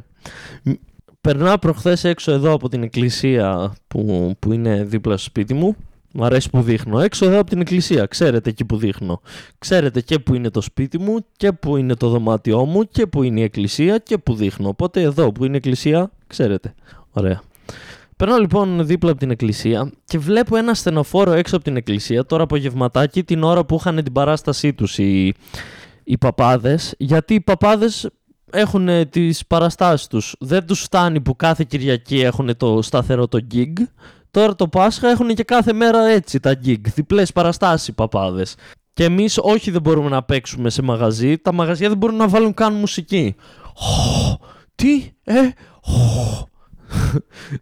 [1.21, 5.75] περνάω προχθές έξω εδώ από την εκκλησία που, που είναι δίπλα στο σπίτι μου
[6.19, 6.99] Μ' αρέσει που δείχνω.
[6.99, 8.05] Έξω εδώ από την εκκλησία.
[8.05, 9.21] Ξέρετε εκεί που δείχνω.
[9.59, 13.23] Ξέρετε και που είναι το σπίτι μου και που είναι το δωμάτιό μου και που
[13.23, 14.67] είναι η εκκλησία και που δείχνω.
[14.67, 16.73] Οπότε εδώ που είναι η εκκλησία, ξέρετε.
[17.11, 17.41] Ωραία.
[18.15, 22.43] Περνάω λοιπόν δίπλα από την εκκλησία και βλέπω ένα στενοφόρο έξω από την εκκλησία τώρα
[22.43, 25.33] απογευματάκι την ώρα που είχαν την παράστασή τους οι,
[26.03, 28.09] οι παπάδες γιατί οι παπάδες
[28.51, 30.35] έχουν τις παραστάσεις τους.
[30.39, 33.73] Δεν τους φτάνει που κάθε Κυριακή έχουν το σταθερό το gig
[34.31, 38.55] Τώρα το Πάσχα έχουν και κάθε μέρα έτσι τα gig, διπλές παραστάσεις οι παπάδες.
[38.93, 42.53] Και εμείς όχι δεν μπορούμε να παίξουμε σε μαγαζί, τα μαγαζιά δεν μπορούν να βάλουν
[42.53, 43.35] καν μουσική.
[44.75, 45.41] Τι, ε,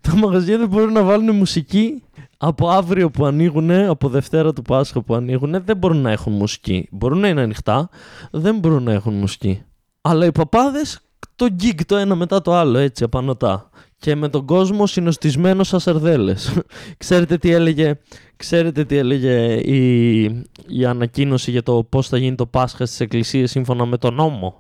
[0.02, 2.04] τα μαγαζιά δεν μπορούν να βάλουν μουσική
[2.38, 6.88] από αύριο που ανοίγουν, από Δευτέρα του Πάσχα που ανοίγουν, δεν μπορούν να έχουν μουσική.
[6.92, 7.90] Μπορούν να είναι ανοιχτά,
[8.32, 9.64] δεν μπορούν να έχουν μουσική.
[10.02, 11.00] Αλλά οι παπάδες
[11.36, 13.70] το γκίγκ το ένα μετά το άλλο, έτσι απανοτά.
[13.98, 16.60] Και με τον κόσμο συνοστισμένο σαν σαρδέλες.
[16.98, 18.00] ξέρετε τι έλεγε,
[18.36, 20.24] ξέρετε τι έλεγε η,
[20.68, 24.60] η ανακοίνωση για το πώς θα γίνει το Πάσχα στις εκκλησίες σύμφωνα με τον νόμο.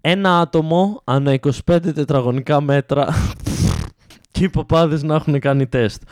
[0.00, 1.52] Ένα άτομο ανά 25
[1.94, 3.14] τετραγωνικά μέτρα
[4.30, 6.02] και οι παπάδες να έχουν κάνει τεστ.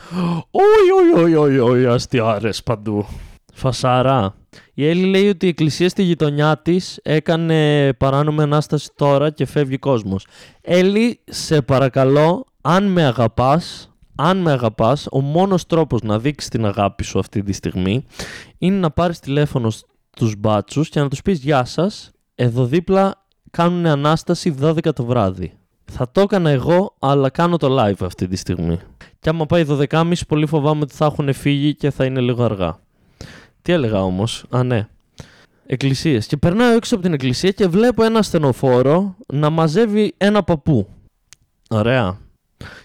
[0.51, 3.05] Oi, oi, oi, oi, oi, αστιάρες παντού.
[3.53, 4.35] Φασάρα.
[4.73, 9.77] Η Έλλη λέει ότι η εκκλησία στη γειτονιά της έκανε παράνομη ανάσταση τώρα και φεύγει
[9.77, 10.25] κόσμος.
[10.61, 16.65] Έλλη, σε παρακαλώ, αν με αγαπάς, αν με αγαπάς, ο μόνος τρόπος να δείξεις την
[16.65, 18.05] αγάπη σου αυτή τη στιγμή
[18.57, 23.85] είναι να πάρεις τηλέφωνο στους μπάτσους και να τους πεις «Γεια σας, εδώ δίπλα κάνουν
[23.85, 25.53] ανάσταση 12 το βράδυ».
[25.91, 28.79] Θα το έκανα εγώ, αλλά κάνω το live αυτή τη στιγμή.
[29.19, 32.79] Και άμα πάει 12.30, πολύ φοβάμαι ότι θα έχουν φύγει και θα είναι λίγο αργά.
[33.67, 34.87] Τι έλεγα όμως, Α, ναι.
[35.65, 36.27] Εκκλησίες.
[36.27, 40.87] Και περνάω έξω από την εκκλησία και βλέπω ένα στενοφόρο να μαζεύει ένα παππού.
[41.69, 42.17] Ωραία.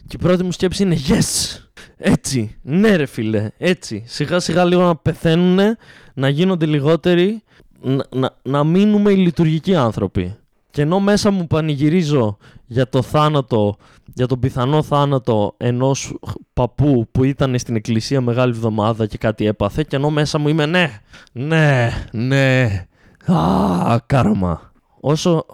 [0.06, 1.58] Και η πρώτη μου σκέψη είναι yes!
[1.96, 2.56] Έτσι.
[2.62, 3.50] Ναι, ρε φίλε.
[3.58, 4.04] Έτσι.
[4.06, 5.76] Σιγά σιγά λίγο να πεθαίνουν,
[6.14, 7.42] να γίνονται λιγότεροι,
[7.80, 10.36] να, να, να μείνουμε οι λειτουργικοί άνθρωποι.
[10.70, 12.36] Και ενώ μέσα μου πανηγυρίζω
[12.72, 13.76] για το θάνατο,
[14.14, 16.18] για τον πιθανό θάνατο ενός
[16.52, 20.66] παππού που ήταν στην εκκλησία Μεγάλη Εβδομάδα και κάτι έπαθε και ενώ μέσα μου είμαι
[20.66, 21.00] ναι,
[21.32, 22.86] ναι, ναι,
[23.26, 24.72] α, κάραμα.
[25.00, 25.46] Όσο,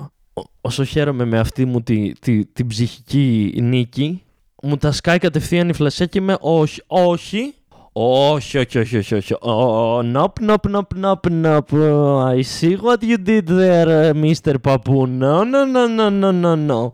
[0.60, 4.22] όσο χαίρομαι με αυτή μου τη, τη, την ψυχική νίκη,
[4.62, 7.54] μου τα σκάει κατευθείαν η φλασιά και είμαι όχι, όχι,
[8.00, 9.34] όχι, όχι, όχι, όχι, όχι.
[9.40, 11.72] Oh, nope, nope, nope, nope, nope.
[12.36, 14.54] I see what you did there, Mr.
[14.62, 15.08] Παππού.
[15.20, 16.92] No, no, no, no, no, no, no.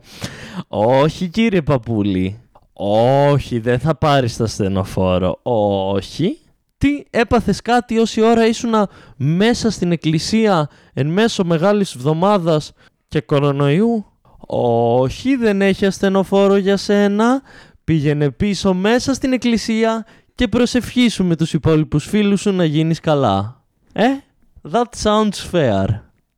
[0.69, 2.41] Όχι, κύριε Παππούλη.
[2.73, 5.39] Όχι, δεν θα πάρεις τα στενοφόρο.
[5.43, 6.39] Όχι.
[6.79, 8.75] Τι, έπαθες κάτι όση ώρα ήσουν
[9.17, 12.73] μέσα στην εκκλησία εν μέσω μεγάλης εβδομάδας
[13.09, 14.05] και κορονοϊού;
[14.47, 17.43] Όχι, δεν έχει ασθενοφόρο για σένα.
[17.85, 23.65] Πήγαινε πίσω μέσα στην εκκλησία και προσευχήσου με τους υπόλοιπους φίλους σου να γίνεις καλά.
[23.93, 24.07] Ε,
[24.71, 25.85] that sounds fair.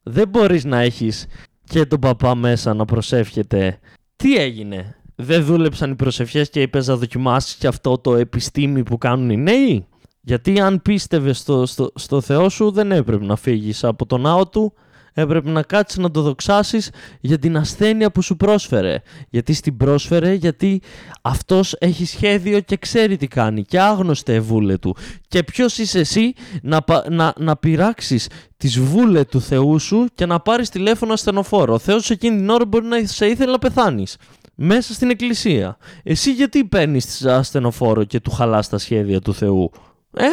[0.03, 1.27] Δεν μπορείς να έχεις
[1.65, 3.79] και τον παπά μέσα να προσεύχεται.
[4.17, 8.99] Τι έγινε, δεν δούλεψαν οι προσευχές και είπες να δοκιμάσεις και αυτό το επιστήμη που
[8.99, 9.87] κάνουν οι νέοι;
[10.21, 14.49] Γιατί αν πίστευες στο, στο, στο Θεό σου δεν έπρεπε να φύγεις από τον ναό
[14.49, 14.73] του
[15.19, 19.03] έπρεπε να κάτσεις να το δοξάσεις για την ασθένεια που σου πρόσφερε.
[19.31, 20.83] Γιατί στην πρόσφερε, γιατί
[21.23, 24.97] αυτός έχει σχέδιο και ξέρει τι κάνει και άγνωστε βούλε του.
[25.29, 30.41] Και ποιος είσαι εσύ να, να, να πειράξεις τις βούλε του Θεού σου και να
[30.41, 31.75] πάρεις τηλέφωνο ασθενοφόρο.
[31.75, 34.17] Ο Θεός εκείνη την ώρα μπορεί να σε ήθελε να πεθάνεις.
[34.55, 35.77] Μέσα στην εκκλησία.
[36.03, 39.71] Εσύ γιατί παίρνεις ασθενοφόρο και του χαλάς τα σχέδια του Θεού;
[40.17, 40.27] Ε,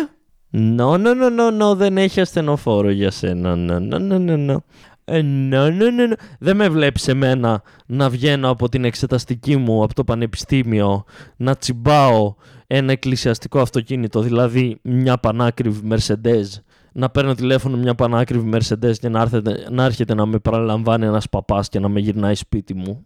[0.56, 3.56] No, no, no, no, no, δεν έχει ασθενοφόρο για σένα.
[3.56, 4.58] No, no, no, no, no.
[5.06, 6.14] Ε, no, no, no, no.
[6.40, 11.04] Δεν με βλέπεις εμένα να βγαίνω από την εξεταστική μου, από το πανεπιστήμιο,
[11.38, 12.36] να τσιμπάω
[12.68, 16.46] ένα εκκλησιαστικό αυτοκίνητο, δηλαδή μια πανάκριβη Mercedes,
[16.92, 21.30] να παίρνω τηλέφωνο μια πανάκριβη Mercedes και να, έρθετε, να έρχεται να με παραλαμβάνει ένας
[21.30, 23.06] παπάς και να με γυρνάει σπίτι μου.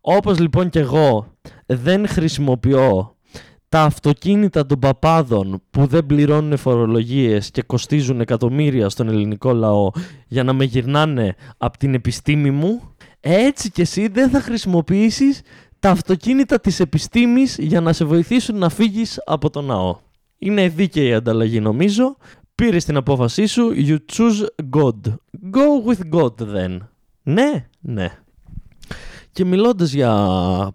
[0.00, 1.26] Όπως λοιπόν και εγώ
[1.66, 3.14] δεν χρησιμοποιώ
[3.70, 9.90] τα αυτοκίνητα των παπάδων που δεν πληρώνουν φορολογίες και κοστίζουν εκατομμύρια στον ελληνικό λαό
[10.26, 12.82] για να με γυρνάνε από την επιστήμη μου,
[13.20, 15.40] έτσι κι εσύ δεν θα χρησιμοποιήσεις
[15.80, 19.96] τα αυτοκίνητα της επιστήμης για να σε βοηθήσουν να φύγεις από τον ναό.
[20.38, 22.16] Είναι δίκαιη η ανταλλαγή νομίζω.
[22.54, 25.14] Πήρες την απόφασή σου, you choose God.
[25.52, 26.78] Go with God then.
[27.22, 28.18] Ναι, ναι.
[29.32, 30.12] Και μιλώντας για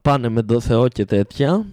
[0.02, 1.66] πάνε με το Θεό και τέτοια,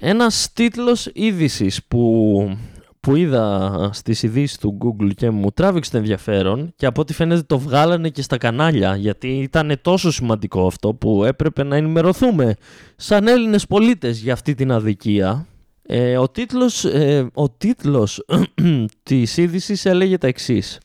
[0.00, 2.56] ένας τίτλος είδησης που,
[3.00, 7.42] που είδα στις ειδήσεις του Google και μου τράβηξε το ενδιαφέρον και από ό,τι φαίνεται
[7.42, 12.54] το βγάλανε και στα κανάλια γιατί ήταν τόσο σημαντικό αυτό που έπρεπε να ενημερωθούμε
[12.96, 15.46] σαν Έλληνες πολίτες για αυτή την αδικία.
[15.82, 18.24] Ε, ο τίτλος, ε, ο τίτλος
[19.02, 20.78] της είδησης έλεγε τα εξής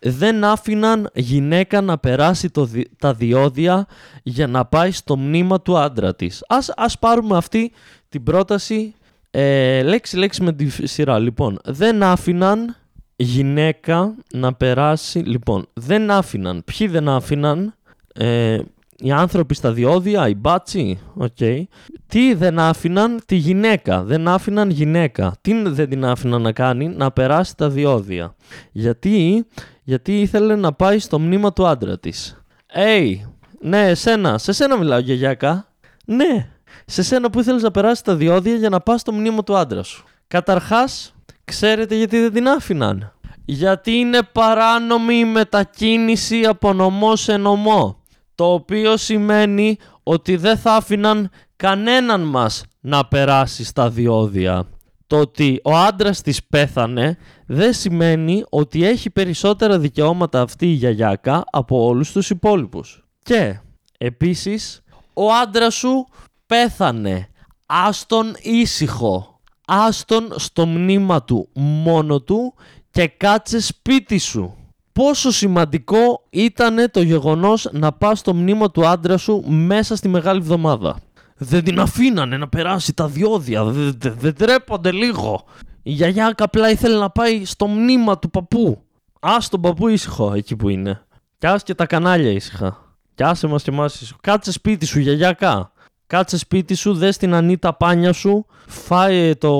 [0.00, 3.86] δεν άφηναν γυναίκα να περάσει το, τα διόδια
[4.22, 6.44] για να πάει στο μνήμα του άντρα της.
[6.48, 7.72] Ας, ας πάρουμε αυτή
[8.16, 8.94] την πρόταση
[9.30, 11.18] ε, λέξη λέξη με τη σειρά.
[11.18, 12.76] Λοιπόν, δεν άφηναν
[13.16, 15.18] γυναίκα να περάσει...
[15.18, 16.64] Λοιπόν, δεν άφηναν.
[16.64, 17.74] Ποιοι δεν άφηναν...
[18.14, 18.58] Ε,
[18.98, 21.62] οι άνθρωποι στα διόδια, οι μπάτσι, okay,
[22.06, 24.02] Τι δεν άφηναν; Τη γυναίκα.
[24.02, 25.36] Δεν άφηναν γυναίκα.
[25.40, 28.34] Τι δεν την άφηναν να κάνει, να περάσει τα διόδια.
[28.72, 29.46] Γιατί,
[29.82, 32.42] γιατί ήθελε να πάει στο μνήμα του άντρα της.
[32.76, 33.14] Hey,
[33.60, 34.38] ναι, εσένα.
[34.38, 35.68] Σε σένα μιλάω, γιαγιάκα.
[36.04, 36.48] Ναι,
[36.84, 39.82] σε σένα που ήθελες να περάσει τα διόδια για να πας στο μνήμα του άντρα
[39.82, 40.04] σου.
[40.28, 41.14] Καταρχάς,
[41.44, 43.12] ξέρετε γιατί δεν την άφηναν.
[43.44, 48.02] Γιατί είναι παράνομη η μετακίνηση από νομό σε νομό.
[48.34, 54.68] Το οποίο σημαίνει ότι δεν θα άφηναν κανέναν μας να περάσει στα διόδια.
[55.06, 57.16] Το ότι ο άντρας της πέθανε
[57.46, 63.04] δεν σημαίνει ότι έχει περισσότερα δικαιώματα αυτή η γιαγιάκα από όλους τους υπόλοιπους.
[63.22, 63.60] Και
[63.98, 64.82] επίσης
[65.14, 66.06] ο άντρας σου
[66.46, 67.28] πέθανε.
[67.66, 69.40] Άστον ήσυχο.
[69.66, 72.54] Άστον στο μνήμα του μόνο του
[72.90, 74.56] και κάτσε σπίτι σου.
[74.92, 80.38] Πόσο σημαντικό ήταν το γεγονός να πας στο μνήμα του άντρα σου μέσα στη Μεγάλη
[80.38, 80.96] Εβδομάδα.
[81.36, 85.44] Δεν την αφήνανε να περάσει τα διόδια, δεν δε, δε τρέπονται λίγο.
[85.82, 88.82] Η γιαγιά απλά ήθελε να πάει στο μνήμα του παππού.
[89.20, 91.00] Ας τον παππού ήσυχο εκεί που είναι.
[91.38, 92.96] Κι ας και τα κανάλια ήσυχα.
[93.14, 94.18] Κι άσε μας και εμάς ήσυχο.
[94.22, 95.72] Κάτσε σπίτι σου γιαγιάκα.
[96.06, 99.52] Κάτσε σπίτι σου, δες την ανίτα πάνια σου, φάε το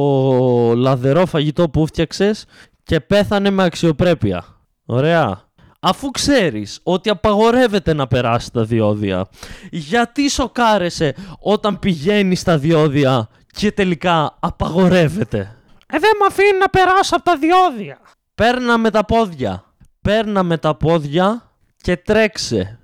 [0.75, 2.45] λαδερό φαγητό που φτιάξες
[2.83, 4.45] και πέθανε με αξιοπρέπεια.
[4.87, 5.45] Ωραία.
[5.81, 9.27] Αφού ξέρεις ότι απαγορεύεται να περάσει τα διόδια,
[9.71, 17.17] γιατί σοκάρεσαι όταν πηγαίνεις στα διόδια και τελικά απαγορεύεται; Ε, δεν με αφήνει να περάσω
[17.17, 17.99] από τα διόδια.
[18.35, 19.65] Παίρνα με τα πόδια.
[20.03, 22.79] Παίρνα με τα πόδια και τρέξε.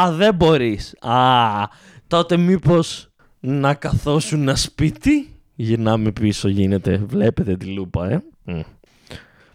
[0.00, 0.94] Α, δεν μπορείς.
[1.00, 1.62] Α,
[2.08, 3.08] τότε μήπως
[3.40, 5.28] να καθόσουν ένα σπίτι.
[5.54, 6.96] Γυρνάμε πίσω γίνεται.
[7.06, 8.22] Βλέπετε τη λούπα, ε.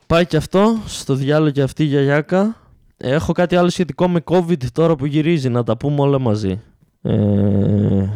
[0.08, 2.56] Πάει και αυτό, στο διάλογο και αυτή η γιαγιάκα.
[2.98, 6.62] Έχω κάτι άλλο σχετικό με COVID τώρα που γυρίζει, να τα πούμε όλα μαζί.
[7.02, 8.10] Ε,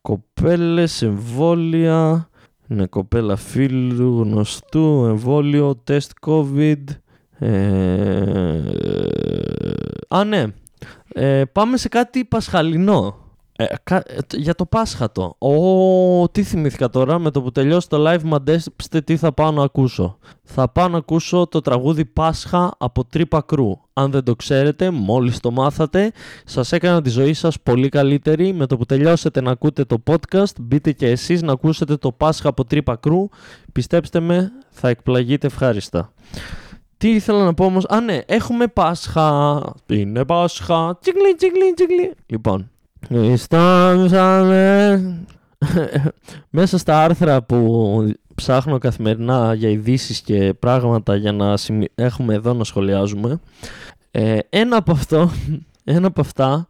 [0.00, 2.28] κοπέλες, εμβόλια,
[2.68, 6.84] είναι κοπέλα φίλου, γνωστού, εμβόλιο, τεστ COVID.
[7.38, 8.60] Ε,
[10.08, 10.44] α, ναι.
[11.12, 13.29] Ε, πάμε σε κάτι πασχαλινό.
[13.60, 13.66] Ε,
[14.36, 15.36] για το Πάσχατο.
[15.38, 19.62] Ω, τι θυμήθηκα τώρα, με το που τελειώσει το live μαντέψτε τι θα πάω να
[19.62, 20.18] ακούσω.
[20.42, 23.70] Θα πάω να ακούσω το τραγούδι Πάσχα από Τρύπα Κρού.
[23.92, 26.12] Αν δεν το ξέρετε, μόλις το μάθατε,
[26.44, 28.52] σας έκανα τη ζωή σας πολύ καλύτερη.
[28.52, 32.48] Με το που τελειώσετε να ακούτε το podcast, μπείτε και εσείς να ακούσετε το Πάσχα
[32.48, 33.28] από Τρύπα Κρού.
[33.72, 36.12] Πιστέψτε με, θα εκπλαγείτε ευχάριστα.
[36.96, 42.14] Τι ήθελα να πω όμως, α ναι, έχουμε Πάσχα, είναι Πάσχα, τσιγκλι, τσιγκλι, τσιγκλι.
[42.26, 42.70] Λοιπόν,
[46.50, 51.54] μέσα στα άρθρα που ψάχνω καθημερινά για ειδήσεις και πράγματα για να
[51.94, 53.40] έχουμε εδώ να σχολιάζουμε
[54.10, 55.30] ε, ένα από αυτό
[55.84, 56.68] ένα από αυτά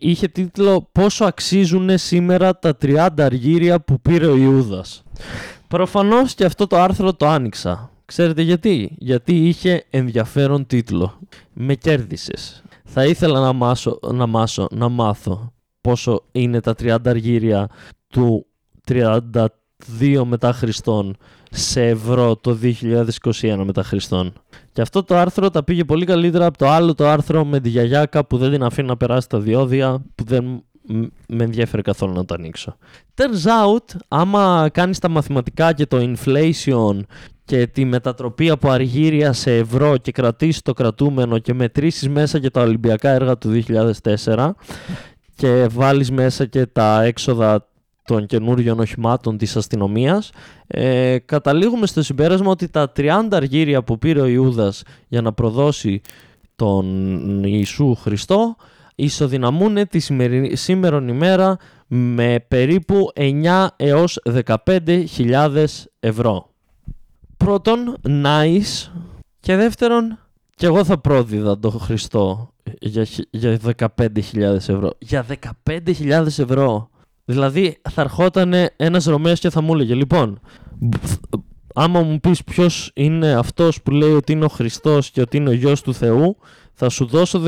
[0.00, 5.02] είχε τίτλο «Πόσο αξίζουν σήμερα τα 30 αργύρια που πήρε ο Ιούδας».
[5.68, 7.90] Προφανώς και αυτό το άρθρο το άνοιξα.
[8.04, 11.18] Ξέρετε γιατί; Γιατί είχε ενδιαφέρον τίτλο.
[11.52, 17.68] Με κέρδισες θα ήθελα να, μάσω, να, μάσω, να μάθω πόσο είναι τα 30 αργύρια
[18.08, 18.46] του
[18.88, 19.46] 32
[20.24, 21.16] μετά Χριστόν
[21.50, 22.58] σε ευρώ το
[23.40, 24.32] 2021 μετά Χριστόν.
[24.72, 27.68] Και αυτό το άρθρο τα πήγε πολύ καλύτερα από το άλλο το άρθρο με τη
[27.68, 30.62] γιαγιάκα που δεν την αφήνει να περάσει τα διόδια που δεν
[31.28, 32.76] με ενδιαφέρει καθόλου να το ανοίξω.
[33.14, 37.00] Turns out, άμα κάνεις τα μαθηματικά και το inflation
[37.48, 42.50] και τη μετατροπή από αργύρια σε ευρώ και κρατήσει το κρατούμενο και μετρήσεις μέσα και
[42.50, 43.62] τα Ολυμπιακά έργα του
[44.24, 44.50] 2004
[45.34, 47.68] και βάλεις μέσα και τα έξοδα
[48.04, 50.30] των καινούριων οχημάτων της αστυνομίας
[50.66, 56.00] ε, καταλήγουμε στο συμπέρασμα ότι τα 30 αργύρια που πήρε ο Ιούδας για να προδώσει
[56.56, 58.56] τον Ιησού Χριστό
[58.94, 65.64] ισοδυναμούν τη σημερινή, σήμερον ημέρα με περίπου 9 έως 15.000
[66.00, 66.48] ευρώ
[67.38, 68.90] πρώτον, nice.
[69.40, 70.18] Και δεύτερον,
[70.54, 74.90] και εγώ θα πρόδιδα το Χριστό για, για 15.000 ευρώ.
[74.98, 75.26] Για
[75.68, 76.90] 15.000 ευρώ.
[77.24, 80.40] Δηλαδή θα ερχόταν ένας Ρωμαίος και θα μου έλεγε λοιπόν
[81.80, 85.48] άμα μου πεις ποιος είναι αυτός που λέει ότι είναι ο Χριστός και ότι είναι
[85.48, 86.36] ο γιος του Θεού
[86.72, 87.42] θα σου δώσω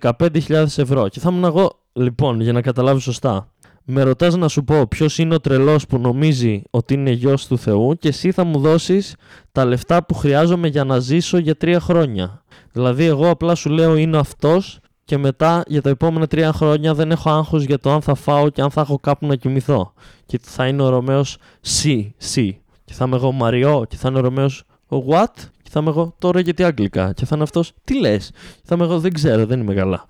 [0.00, 3.51] 15.000 ευρώ και θα ήμουν εγώ λοιπόν για να καταλάβεις σωστά
[3.84, 7.58] με ρωτάς να σου πω ποιος είναι ο τρελός που νομίζει ότι είναι γιος του
[7.58, 9.16] Θεού και εσύ θα μου δώσεις
[9.52, 12.42] τα λεφτά που χρειάζομαι για να ζήσω για τρία χρόνια.
[12.72, 17.10] Δηλαδή εγώ απλά σου λέω είναι αυτός και μετά για τα επόμενα τρία χρόνια δεν
[17.10, 19.92] έχω άγχος για το αν θα φάω και αν θα έχω κάπου να κοιμηθώ.
[20.26, 22.60] Και θα είναι ο Ρωμαίος «Σι, σι».
[22.84, 26.14] Και θα είμαι εγώ Μαριό και θα είναι ο Ρωμαίος «What» και θα είμαι εγώ
[26.18, 29.46] «Τώρα γιατί Αγγλικά» και θα είναι αυτός «Τι λες» και θα είμαι εγώ «Δεν ξέρω,
[29.46, 30.06] δεν είμαι καλά».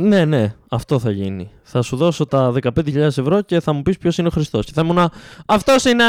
[0.00, 1.50] Ναι, ναι, αυτό θα γίνει.
[1.62, 4.64] Θα σου δώσω τα 15.000 ευρώ και θα μου πεις ποιος είναι ο Χριστός.
[4.66, 5.10] Και θα ήμουν.
[5.46, 6.04] Αυτός είναι!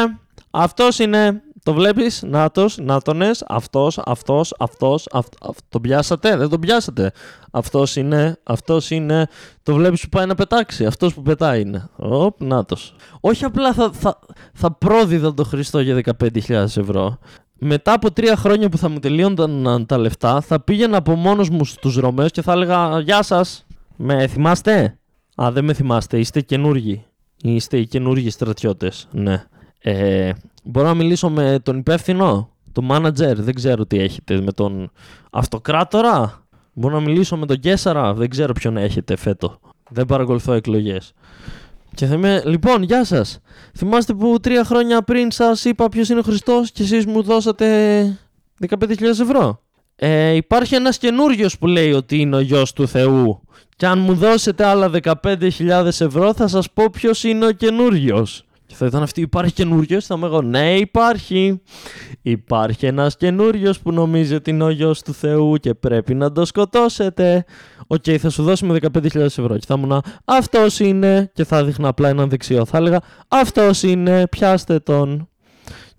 [0.52, 1.42] Αυτός είναι!
[1.66, 5.08] Το βλέπεις, Νάτο, Νάτονε, αυτός, αυτός, αυτός.
[5.70, 7.12] Το πιάσατε, δεν τον πιάσατε.
[7.52, 9.28] Αυτός είναι, αυτός είναι.
[9.64, 10.86] Το βλέπεις που πάει να πετάξει.
[10.86, 11.90] Αυτός που πετάει είναι.
[11.96, 12.76] Οπ, Νάτο.
[13.20, 14.20] Όχι απλά θα, θα,
[14.54, 17.20] θα πρόδιδα τον Χριστό για 15.000 ευρώ.
[17.60, 21.66] Μετά από τρία χρόνια που θα μου τελείωναν τα λεφτά, θα πήγαινα από μόνος μου
[21.66, 24.98] στους Ρωμαίους και θα έλεγα Γεια σας, με θυμάστε;
[25.36, 27.06] Α, δεν με θυμάστε, είστε καινούργοι.
[27.42, 29.08] Είστε οι καινούργοι στρατιώτες.
[29.12, 29.44] Ναι.
[29.80, 30.32] Ε,
[30.64, 34.42] μπορώ να μιλήσω με τον υπεύθυνο, τον manager, δεν ξέρω τι έχετε.
[34.42, 34.92] Με τον
[35.32, 36.44] αυτοκράτορα,
[36.74, 39.60] μπορώ να μιλήσω με τον Κέσσαρα, δεν ξέρω ποιον έχετε φέτο.
[39.90, 41.14] Δεν παρακολουθώ εκλογές.
[41.96, 43.40] Και θα είμαι, λοιπόν, γεια σας.
[43.78, 47.66] Θυμάστε που τρία χρόνια πριν σας είπα ποιος είναι ο Χριστός και εσείς μου δώσατε
[48.70, 49.62] 15.000 ευρώ.
[49.96, 53.42] Ε, υπάρχει ένας καινούριος που λέει ότι είναι ο γιο του Θεού.
[53.76, 54.90] Και αν μου δώσετε άλλα
[55.24, 58.45] 15.000 ευρώ θα σας πω ποιος είναι ο καινούριος.
[58.76, 61.62] Και θα ήταν αυτή, υπάρχει καινούριο, θα 'μουν εγώ, ναι υπάρχει.
[62.22, 66.46] Υπάρχει ένας καινούριος που νομίζει ότι είναι ο γιος του Θεού και πρέπει να το
[66.46, 67.46] σκοτώσετε.
[67.88, 69.58] OK, okay, θα σου δώσουμε 15.000 ευρώ.
[69.58, 71.32] Και θα ήμουν, αυτός είναι.
[71.34, 72.66] Και θα δείχνα απλά έναν δεξιό.
[72.66, 75.30] Θα έλεγα, αυτός είναι, πιάστε τον.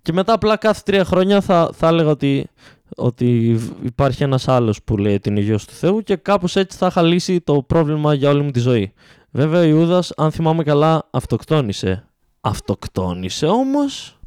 [0.01, 2.49] Και μετά απλά κάθε τρία χρόνια θα, θα έλεγα ότι,
[2.95, 6.87] ότι υπάρχει ένας άλλος που λέει ότι είναι γιος του Θεού και κάπως έτσι θα
[6.87, 8.93] είχα λύσει το πρόβλημα για όλη μου τη ζωή.
[9.31, 12.06] Βέβαια ο Ιούδας, αν θυμάμαι καλά, αυτοκτόνησε
[12.47, 14.19] Αυτοκτόνησε όμως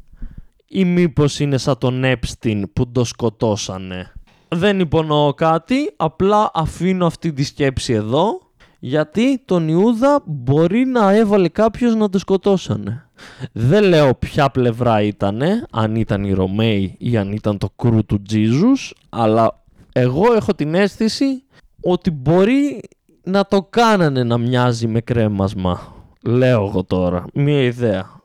[0.67, 4.11] ή μήπως είναι σαν τον Epstein που το σκοτώσανε.
[4.47, 8.39] Δεν υπονοώ κάτι, απλά αφήνω αυτή τη σκέψη εδώ
[8.79, 13.09] γιατί τον Ιούδα μπορεί να έβαλε κάποιος να το σκοτώσανε.
[13.51, 18.21] Δεν λέω ποια πλευρά ήτανε, αν ήταν οι Ρωμαίοι ή αν ήταν το κρού του
[18.21, 21.43] Τζίζους, αλλά εγώ έχω την αίσθηση
[21.81, 22.81] ότι μπορεί
[23.23, 26.00] να το κάνανε να μοιάζει με κρέμασμα.
[26.23, 27.25] Λέω εγώ τώρα.
[27.33, 28.21] Μία ιδέα.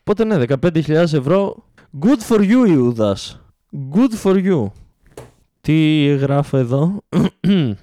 [0.00, 1.64] Οπότε ναι, 15.000 ευρώ.
[2.00, 3.40] Good for you, Ιούδας.
[3.94, 4.66] Good for you.
[5.60, 7.02] Τι γράφω εδώ;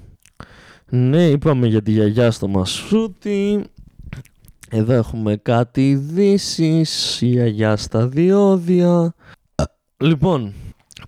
[0.89, 3.65] ναι, είπαμε για τη γιαγιά στο Μασούτι.
[4.69, 7.21] Εδώ έχουμε κάτι ειδήσεις.
[7.21, 9.13] Η γιαγιά στα διόδια.
[9.97, 10.53] Λοιπόν,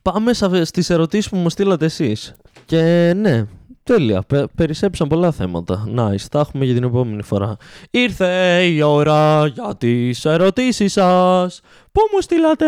[0.01, 2.36] πάμε στις ερωτήσεις που μου στείλατε εσείς.
[2.66, 3.45] Και ναι,
[3.91, 4.21] Τέλεια.
[4.27, 5.87] Πε, περισσέψαν πολλά θέματα.
[5.95, 6.25] Nice.
[6.31, 7.57] Τα έχουμε για την επόμενη φορά.
[7.91, 11.61] Ήρθε η ώρα για τις ερωτήσεις σας.
[11.91, 12.65] Πού μου στείλατε;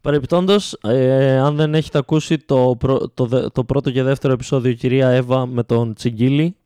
[0.00, 2.76] Παρεπιπτόντω, ε, αν δεν έχετε ακούσει το,
[3.14, 6.56] το, το πρώτο και δεύτερο επεισόδιο, κυρία Εύα με τον Τσιγκίλη,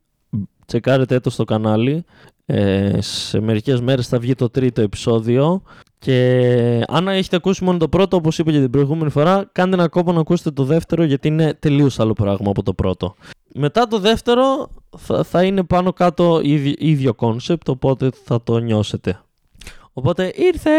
[0.67, 2.05] τσεκάρετε το στο κανάλι.
[2.47, 5.63] Ε, σε μερικές μέρες θα βγει το τρίτο επεισόδιο
[6.05, 9.89] και αν έχετε ακούσει μόνο το πρώτο, όπως είπα και την προηγούμενη φορά, κάντε ένα
[9.89, 13.15] κόπο να ακούσετε το δεύτερο γιατί είναι τελείως άλλο πράγμα από το πρώτο.
[13.55, 19.21] Μετά το δεύτερο θα, θα είναι πάνω κάτω ίδιο, ίδιο concept, οπότε θα το νιώσετε.
[19.93, 20.71] Οπότε ήρθε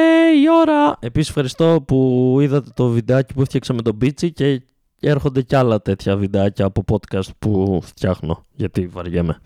[0.44, 0.98] η ώρα!
[1.00, 4.62] Επίσης ευχαριστώ που είδατε το βιντεάκι που έφτιαξα με τον Μπίτσι και
[5.00, 9.42] έρχονται κι άλλα τέτοια βιντεάκια από podcast που φτιάχνω, γιατί βαριέμαι.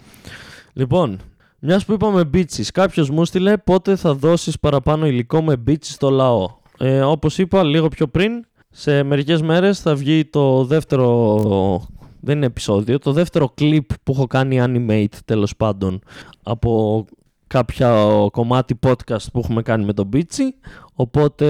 [0.74, 1.20] Λοιπόν,
[1.60, 6.10] μιας που είπαμε μπίτσι, κάποιος μου στείλε πότε θα δώσεις παραπάνω υλικό με μπίτσι στο
[6.10, 6.50] λαό.
[6.78, 8.32] Ε, Όπως είπα λίγο πιο πριν,
[8.70, 11.88] σε μερικές μέρες θα βγει το δεύτερο.
[12.22, 16.02] Δεν είναι επεισόδιο, το δεύτερο clip που έχω κάνει animate τέλος πάντων
[16.44, 17.06] από
[17.48, 20.56] κάποια κομμάτι podcast που έχουμε κάνει με τον Μπίτσι
[20.94, 21.48] οπότε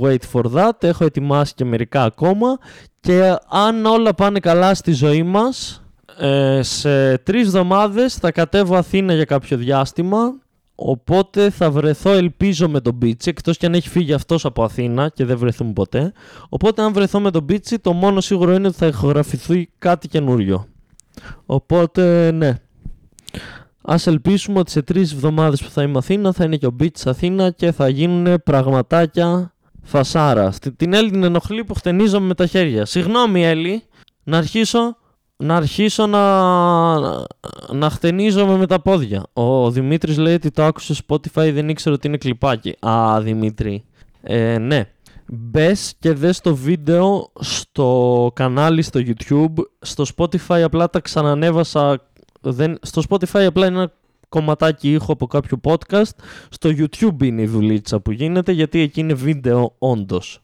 [0.00, 2.58] wait for that έχω ετοιμάσει και μερικά ακόμα
[3.00, 5.85] και αν όλα πάνε καλά στη ζωή μας
[6.18, 10.34] ε, σε τρεις εβδομάδες θα κατέβω Αθήνα για κάποιο διάστημα.
[10.78, 15.08] Οπότε θα βρεθώ, ελπίζω, με τον Μπίτσι, εκτός και αν έχει φύγει αυτός από Αθήνα
[15.08, 16.12] και δεν βρεθούμε ποτέ.
[16.48, 20.66] Οπότε, αν βρεθώ με τον Μπίτσι, το μόνο σίγουρο είναι ότι θα ηχογραφηθεί κάτι καινούριο.
[21.46, 22.54] Οπότε, ναι.
[23.82, 27.08] Α ελπίσουμε ότι σε τρεις εβδομάδες που θα είμαι Αθήνα θα είναι και ο Μπίτσι
[27.08, 30.52] Αθήνα και θα γίνουν πραγματάκια φασάρα.
[30.76, 32.84] Την Έλλη την ενοχλεί που χτενίζομαι με τα χέρια.
[32.84, 33.82] Συγγνώμη, Έλλη,
[34.22, 34.96] να αρχίσω
[35.36, 36.98] να αρχίσω να,
[37.72, 39.22] να χτενίζομαι με τα πόδια.
[39.32, 42.76] Ο Δημήτρης λέει ότι το άκουσε Spotify δεν ήξερε ότι είναι κλιπάκι.
[42.86, 43.84] Α, Δημήτρη.
[44.22, 44.88] Ε, ναι.
[45.26, 49.54] Μπες και δες το βίντεο στο κανάλι στο YouTube.
[49.80, 52.00] Στο Spotify απλά τα ξανανέβασα.
[52.40, 52.78] Δεν...
[52.82, 53.92] Στο Spotify απλά είναι ένα
[54.28, 56.16] κομματάκι ήχο από κάποιο podcast.
[56.48, 60.40] Στο YouTube είναι η δουλίτσα που γίνεται γιατί εκεί είναι βίντεο όντως.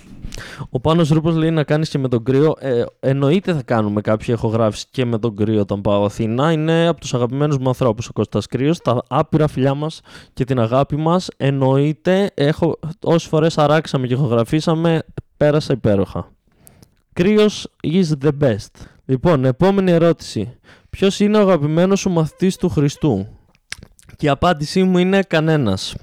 [0.70, 2.54] Ο Πάνος Ρούπος λέει να κάνεις και με τον κρύο.
[2.58, 6.52] Ε, εννοείται θα κάνουμε κάποια ηχογράφηση και με τον κρύο όταν πάω Αθήνα.
[6.52, 8.78] Είναι από τους αγαπημένους μου ανθρώπους ο Κώστας Κρύος.
[8.78, 10.00] Τα άπειρα φιλιά μας
[10.32, 11.28] και την αγάπη μας.
[11.36, 15.02] Εννοείται, έχω, όσες φορές αράξαμε και ηχογραφήσαμε,
[15.36, 16.30] πέρασα υπέροχα.
[17.12, 18.86] Κρύος is the best.
[19.04, 20.56] Λοιπόν, επόμενη ερώτηση.
[20.90, 23.26] Ποιος είναι ο αγαπημένος σου μαθητής του Χριστού;
[24.16, 25.94] Και η απάντησή μου είναι κανένας.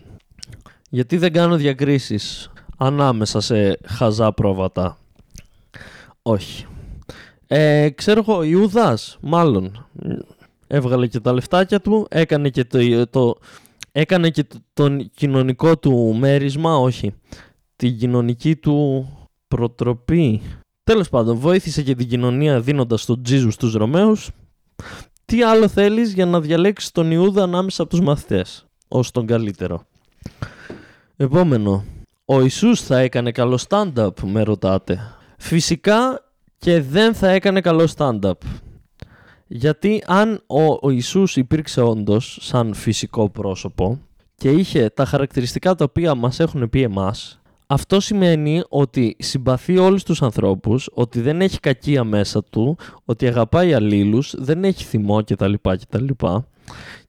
[0.90, 4.98] Γιατί δεν κάνω διακρίσεις ανάμεσα σε χαζά πρόβατα;
[6.22, 6.66] Όχι.
[7.48, 9.86] Ε, ξέρω εγώ, Ιούδας, μάλλον.
[10.68, 13.38] Έβγαλε και τα λεφτάκια του, έκανε και το, το,
[13.92, 17.14] έκανε και το, τον κοινωνικό του μέρισμα, όχι,
[17.76, 19.08] την κοινωνική του
[19.48, 20.42] προτροπή.
[20.84, 24.30] Τέλος πάντων, βοήθησε και την κοινωνία δίνοντας τον Τζίζου στους Ρωμαίους.
[25.30, 29.82] Τι άλλο θέλεις για να διαλέξεις τον Ιούδα ανάμεσα από τους μαθητές, ως τον καλύτερο;
[31.18, 31.86] Επόμενο.
[32.26, 35.00] Ο Ιησούς θα έκανε καλό stand-up, με ρωτάτε.
[35.38, 36.26] Φυσικά
[36.58, 38.32] και δεν θα έκανε καλό stand-up.
[39.48, 44.00] Γιατί αν ο, ο Ιησούς υπήρξε όντως σαν φυσικό πρόσωπο
[44.36, 47.42] και είχε τα χαρακτηριστικά τα οποία μας έχουν πει εμάς,
[47.72, 53.74] αυτό σημαίνει ότι συμπαθεί όλους τους ανθρώπους, ότι δεν έχει κακία μέσα του, ότι αγαπάει
[53.74, 55.54] αλλήλους, δεν έχει θυμό κτλ.
[55.62, 56.08] κτλ.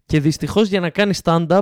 [0.07, 1.61] Και δυστυχώς για να κάνει stand-up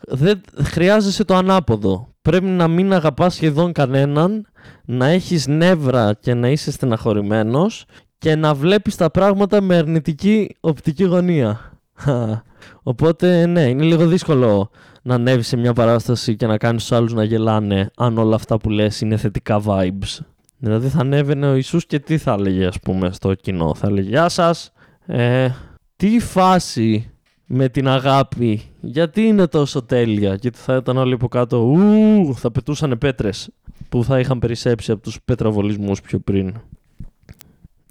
[0.00, 2.08] δεν χρειάζεσαι το ανάποδο.
[2.22, 4.46] Πρέπει να μην αγαπάς σχεδόν κανέναν,
[4.84, 7.84] να έχεις νεύρα και να είσαι στεναχωρημένος
[8.18, 11.71] και να βλέπεις τα πράγματα με αρνητική οπτική γωνία.
[12.82, 14.70] Οπότε ναι, είναι λίγο δύσκολο
[15.02, 18.56] να ανέβεις σε μια παράσταση και να κάνεις τους άλλους να γελάνε αν όλα αυτά
[18.58, 20.18] που λες είναι θετικά vibes.
[20.58, 23.74] Δηλαδή θα ανέβαινε ο Ιησούς και τι θα έλεγε ας πούμε στο κοινό.
[23.74, 24.72] Θα έλεγε «Γεια σας,
[25.06, 25.48] ε,
[25.96, 27.10] τι φάση
[27.46, 32.50] με την αγάπη, γιατί είναι τόσο τέλεια» γιατί θα ήταν όλοι από κάτω «Ου, θα
[32.50, 33.48] πετούσαν πέτρες»
[33.88, 36.54] που θα είχαν περισσέψει από τους πετραβολισμούς πιο πριν.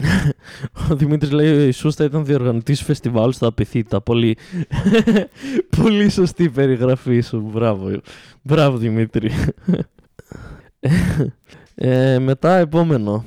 [0.89, 4.01] Ο Δημήτρης λέει: Ο Ιησούς θα ήταν διοργανωτής φεστιβάλ στα Απιθύτα.
[4.01, 4.37] Πολύ,
[5.81, 7.49] πολύ σωστή περιγραφή σου.
[7.53, 8.01] Μπράβο,
[8.41, 9.31] Μπράβο Δημήτρη.
[11.75, 13.25] ε, μετά, επόμενο.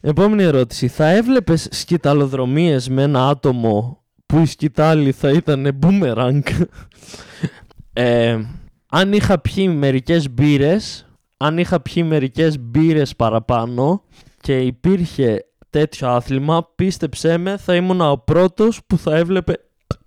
[0.00, 0.88] Επόμενη ερώτηση.
[0.88, 6.40] Θα έβλεπες σκηταλοδρομίες με ένα άτομο που η σκητάλη θα ήταν boomerang;
[7.92, 8.38] ε,
[8.86, 11.06] αν είχα πιει μερικές μπύρες,
[11.36, 14.02] αν είχα πιει μερικές μπύρες παραπάνω
[14.40, 19.54] και υπήρχε τέτοιο άθλημα, πίστεψέ με, θα ήμουν ο πρώτος που θα έβλεπε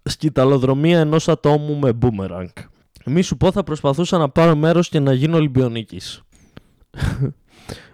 [0.03, 2.63] σκηταλοδρομία ενός ατόμου με boomerang.
[3.05, 6.21] Μη σου πω θα προσπαθούσα να πάρω μέρος και να γίνω Ολυμπιονίκης.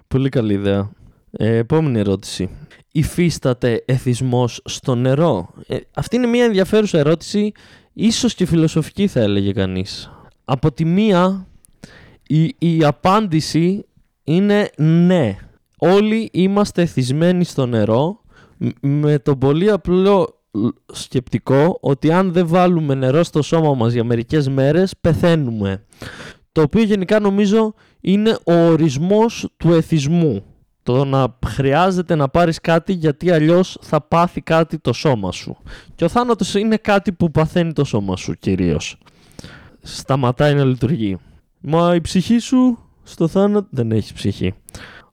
[0.07, 0.91] Πολύ καλή ιδέα.
[1.31, 2.49] Ε, επόμενη ερώτηση.
[2.91, 7.51] Υφίσταται εθισμός στο νερό; Ε, αυτή είναι μια ενδιαφέρουσα ερώτηση,
[7.93, 10.11] ίσως και φιλοσοφική θα έλεγε κανείς.
[10.45, 11.47] Από τη μία,
[12.27, 13.85] η, η απάντηση
[14.23, 15.37] είναι ναι
[15.79, 18.21] όλοι είμαστε εθισμένοι στο νερό
[18.81, 20.39] με το πολύ απλό
[20.91, 25.83] σκεπτικό ότι αν δεν βάλουμε νερό στο σώμα μας για μερικές μέρες πεθαίνουμε.
[26.51, 30.43] Το οποίο γενικά νομίζω είναι ο ορισμός του εθισμού.
[30.83, 35.57] Το να χρειάζεται να πάρεις κάτι γιατί αλλιώς θα πάθει κάτι το σώμα σου.
[35.95, 38.97] Και ο θάνατος είναι κάτι που παθαίνει το σώμα σου κυρίως.
[39.81, 41.17] Σταματάει να λειτουργεί.
[41.59, 44.53] Μα η ψυχή σου στο θάνατο δεν έχει ψυχή.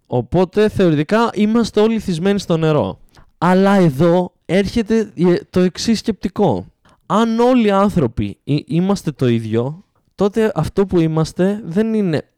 [0.06, 2.98] Οπότε θεωρητικά είμαστε όλοι θυσμένοι στο νερό.
[3.38, 5.12] Αλλά εδώ έρχεται
[5.50, 6.66] το εξής σκεπτικό.
[7.06, 9.84] Αν όλοι οι άνθρωποι είμαστε το ίδιο,
[10.14, 12.30] τότε αυτό που είμαστε δεν είναι...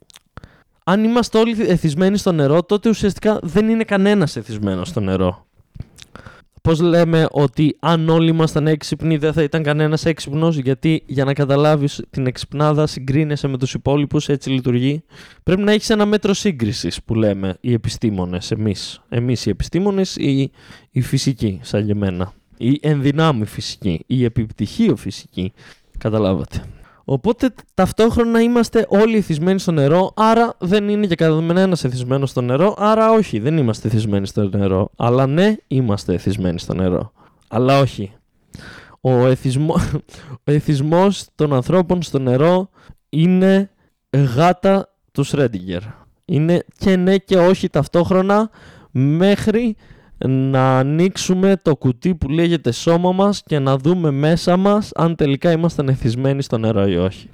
[0.85, 5.47] Αν είμαστε όλοι εθισμένοι στο νερό, τότε ουσιαστικά δεν είναι κανένας εθισμένος στο νερό.
[6.69, 11.33] Πώς λέμε ότι αν όλοι ήμασταν έξυπνοι δεν θα ήταν κανένας έξυπνος, γιατί για να
[11.33, 15.03] καταλάβεις την εξυπνάδα συγκρίνεσαι με τους υπόλοιπους, έτσι λειτουργεί.
[15.43, 19.03] Πρέπει να έχεις ένα μέτρο σύγκρισης που λέμε οι επιστήμονες, εμείς.
[19.09, 20.51] Εμείς οι επιστήμονες ή
[20.91, 22.33] η φυσική, σαν και εμένα.
[22.57, 25.53] Η ενδυνάμει φυσική, η επιπτυχίο φυσική.
[25.99, 26.65] Καταλάβατε.
[27.11, 32.75] Οπότε ταυτόχρονα είμαστε όλοι εθισμένοι στο νερό, άρα δεν είναι και κανένα εθισμένος στο νερό,
[32.79, 34.91] άρα όχι, δεν είμαστε εθισμένοι στο νερό.
[34.97, 37.13] Αλλά ναι, είμαστε εθισμένοι στο νερό.
[37.49, 38.13] Αλλά όχι.
[39.01, 39.75] Ο, εθισμό,
[40.49, 42.71] ο εθισμός των ανθρώπων στο νερό
[43.09, 43.71] είναι
[44.35, 45.83] γάτα του Σρέντιγκερ.
[46.25, 48.51] Είναι και ναι και όχι ταυτόχρονα
[48.91, 49.77] μέχρι
[50.27, 55.51] να ανοίξουμε το κουτί που λέγεται σώμα μας και να δούμε μέσα μας αν τελικά
[55.51, 57.31] είμαστε εθισμένοι στο νερό ή όχι.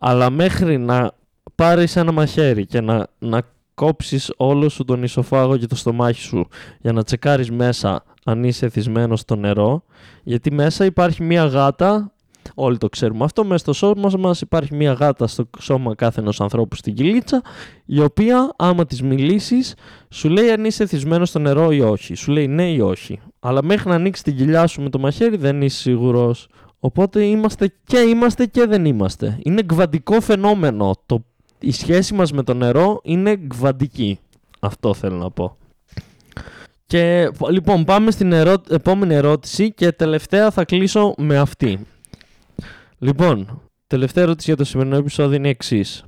[0.00, 1.12] Αλλά μέχρι να
[1.54, 3.42] πάρεις ένα μαχαίρι και να, να
[3.74, 6.48] κόψεις όλο σου τον ισοφάγο και το στομάχι σου
[6.80, 9.84] για να τσεκάρεις μέσα αν είσαι εθισμένο στο νερό
[10.22, 12.11] γιατί μέσα υπάρχει μία γάτα
[12.54, 13.44] Όλοι το ξέρουμε αυτό.
[13.44, 17.42] Μέσα στο σώμα μας υπάρχει μια γάτα στο σώμα κάθε ενό ανθρώπου στην κυλίτσα,
[17.84, 19.74] η οποία άμα της μιλήσεις,
[20.08, 22.14] σου λέει αν είσαι εθισμένο στο νερό ή όχι.
[22.14, 23.20] Σου λέει ναι ή όχι.
[23.40, 26.48] Αλλά μέχρι να ανοίξεις την κοιλιά σου με το μαχαίρι δεν είσαι σίγουρος.
[26.80, 29.38] Οπότε είμαστε και είμαστε και δεν είμαστε.
[29.42, 30.94] Είναι γκβαντικό φαινόμενο.
[31.06, 31.24] Το,
[31.58, 34.18] η σχέση μας με το νερό είναι γκβαντική.
[34.60, 35.56] Αυτό θέλω να πω.
[36.86, 38.54] Και λοιπόν πάμε στην ερώ...
[38.68, 41.86] επόμενη ερώτηση και τελευταία θα κλείσω με αυτή.
[43.02, 46.04] Λοιπόν, τελευταία ερώτηση για το σημερινό επεισόδιο είναι εξής.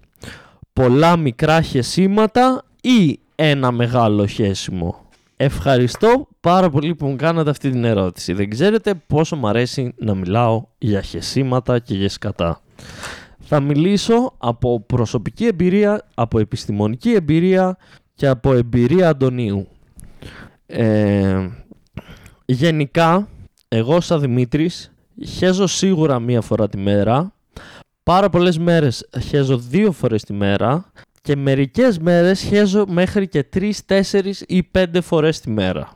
[0.72, 7.84] Πολλά μικρά χεσήματα ή ένα μεγάλο χέσιμο; Ευχαριστώ πάρα πολύ που μου κάνατε αυτή την
[7.84, 8.32] ερώτηση.
[8.32, 12.60] Δεν ξέρετε πόσο μου αρέσει να μιλάω για χεσήματα και για σκατά.
[13.38, 17.76] Θα μιλήσω από προσωπική εμπειρία, από επιστημονική εμπειρία
[18.14, 19.66] και από εμπειρία Αντωνίου.
[20.66, 21.48] Ε,
[22.44, 23.28] γενικά,
[23.68, 24.93] εγώ σαν Δημήτρης
[25.26, 27.32] χέζω σίγουρα μία φορά τη μέρα.
[28.02, 30.92] Πάρα πολλές μέρες χέζω δύο φορές τη μέρα
[31.22, 35.92] και μερικές μέρες χέζω μέχρι και τρεις, τέσσερις ή πέντε φορές τη μέρα.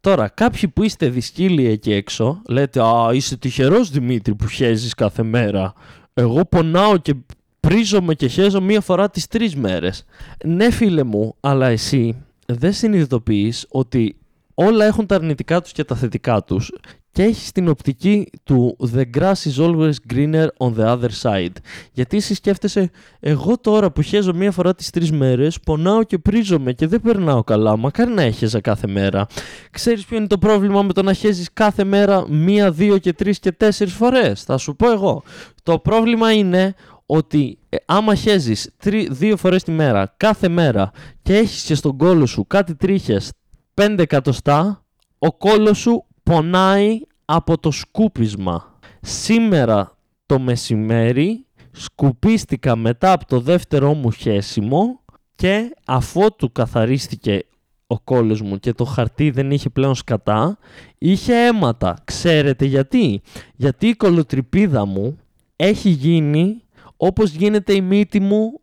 [0.00, 5.22] Τώρα, κάποιοι που είστε δυσκύλοι εκεί έξω, λέτε «Α, είσαι τυχερός Δημήτρη που χέζεις κάθε
[5.22, 5.72] μέρα».
[6.14, 7.14] Εγώ πονάω και
[7.60, 10.04] πρίζομαι και χέζω μία φορά τις τρεις μέρες.
[10.44, 14.16] Ναι φίλε μου, αλλά εσύ δεν συνειδητοποιείς ότι
[14.54, 16.72] όλα έχουν τα αρνητικά τους και τα θετικά τους
[17.12, 21.52] και έχεις την οπτική του The grass is always greener on the other side.
[21.92, 22.90] Γιατί εσύ σκέφτεσαι,
[23.20, 27.44] εγώ τώρα που χέζω μία φορά τις τρεις μέρες, πονάω και πρίζομαι και δεν περνάω
[27.44, 29.26] καλά, μακάρι να έχεζα κάθε μέρα.
[29.70, 33.38] Ξέρεις ποιο είναι το πρόβλημα με το να χέζεις κάθε μέρα μία, δύο και τρεις
[33.38, 35.22] και τέσσερις φορές; Θα σου πω εγώ.
[35.62, 36.74] Το πρόβλημα είναι
[37.06, 40.90] ότι ε, άμα χέζεις τρι, δύο φορές τη μέρα, κάθε μέρα
[41.22, 43.32] και έχεις και στον κόλο σου κάτι τρίχες
[43.74, 44.84] 5 εκατοστά,
[45.18, 48.78] ο κόλος σου πονάει από το σκούπισμα.
[49.00, 49.96] Σήμερα
[50.26, 55.00] το μεσημέρι σκουπίστηκα μετά από το δεύτερό μου χέσιμο
[55.34, 57.44] και αφότου καθαρίστηκε
[57.86, 60.58] ο κόλος μου και το χαρτί δεν είχε πλέον σκατά,
[60.98, 61.96] είχε αίματα.
[62.04, 63.20] Ξέρετε γιατί;
[63.56, 65.18] Γιατί η κολοτρυπίδα μου
[65.56, 66.62] έχει γίνει
[66.96, 68.60] όπως γίνεται η μύτη μου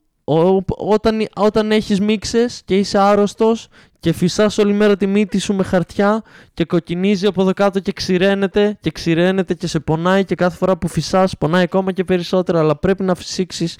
[0.77, 3.67] όταν, όταν έχεις μίξες και είσαι άρρωστος
[3.99, 6.23] και φυσάς όλη μέρα τη μύτη σου με χαρτιά
[6.53, 10.77] και κοκκινίζει από εδώ κάτω και ξηραίνεται και ξηραίνεται και σε πονάει και κάθε φορά
[10.77, 13.77] που φυσάς πονάει ακόμα και περισσότερο αλλά πρέπει να φυσήξεις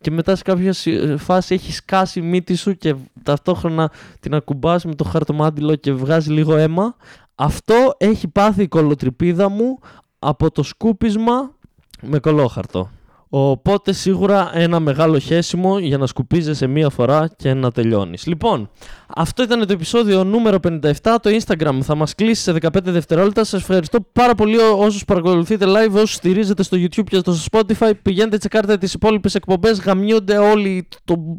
[0.00, 0.74] και μετά σε κάποια
[1.18, 3.90] φάση έχεις σκάσει η μύτη σου και ταυτόχρονα
[4.20, 6.96] την ακουμπάς με το χαρτομάτιλο και βγάζει λίγο αίμα
[7.34, 9.78] αυτό έχει πάθει η κολοτρυπίδα μου
[10.18, 11.54] από το σκούπισμα
[12.02, 12.90] με κολόχαρτο.
[13.34, 18.26] Οπότε σίγουρα ένα μεγάλο χέσιμο για να σκουπίζεσαι μία φορά και να τελειώνεις.
[18.26, 18.70] Λοιπόν,
[19.06, 20.90] αυτό ήταν το επεισόδιο νούμερο 57.
[21.02, 23.44] Το Instagram θα μας κλείσει σε 15 δευτερόλεπτα.
[23.44, 27.92] Σας ευχαριστώ πάρα πολύ όσους παρακολουθείτε live, όσους στηρίζετε στο YouTube και στο Spotify.
[28.02, 29.80] Πηγαίνετε, τσεκάρτε τις υπόλοιπες εκπομπές.
[29.80, 30.88] Γαμιούνται όλοι.
[31.04, 31.38] Το...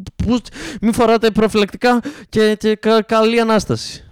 [0.81, 4.03] Μην φοράτε προφυλακτικά και, και καλή Ανάσταση.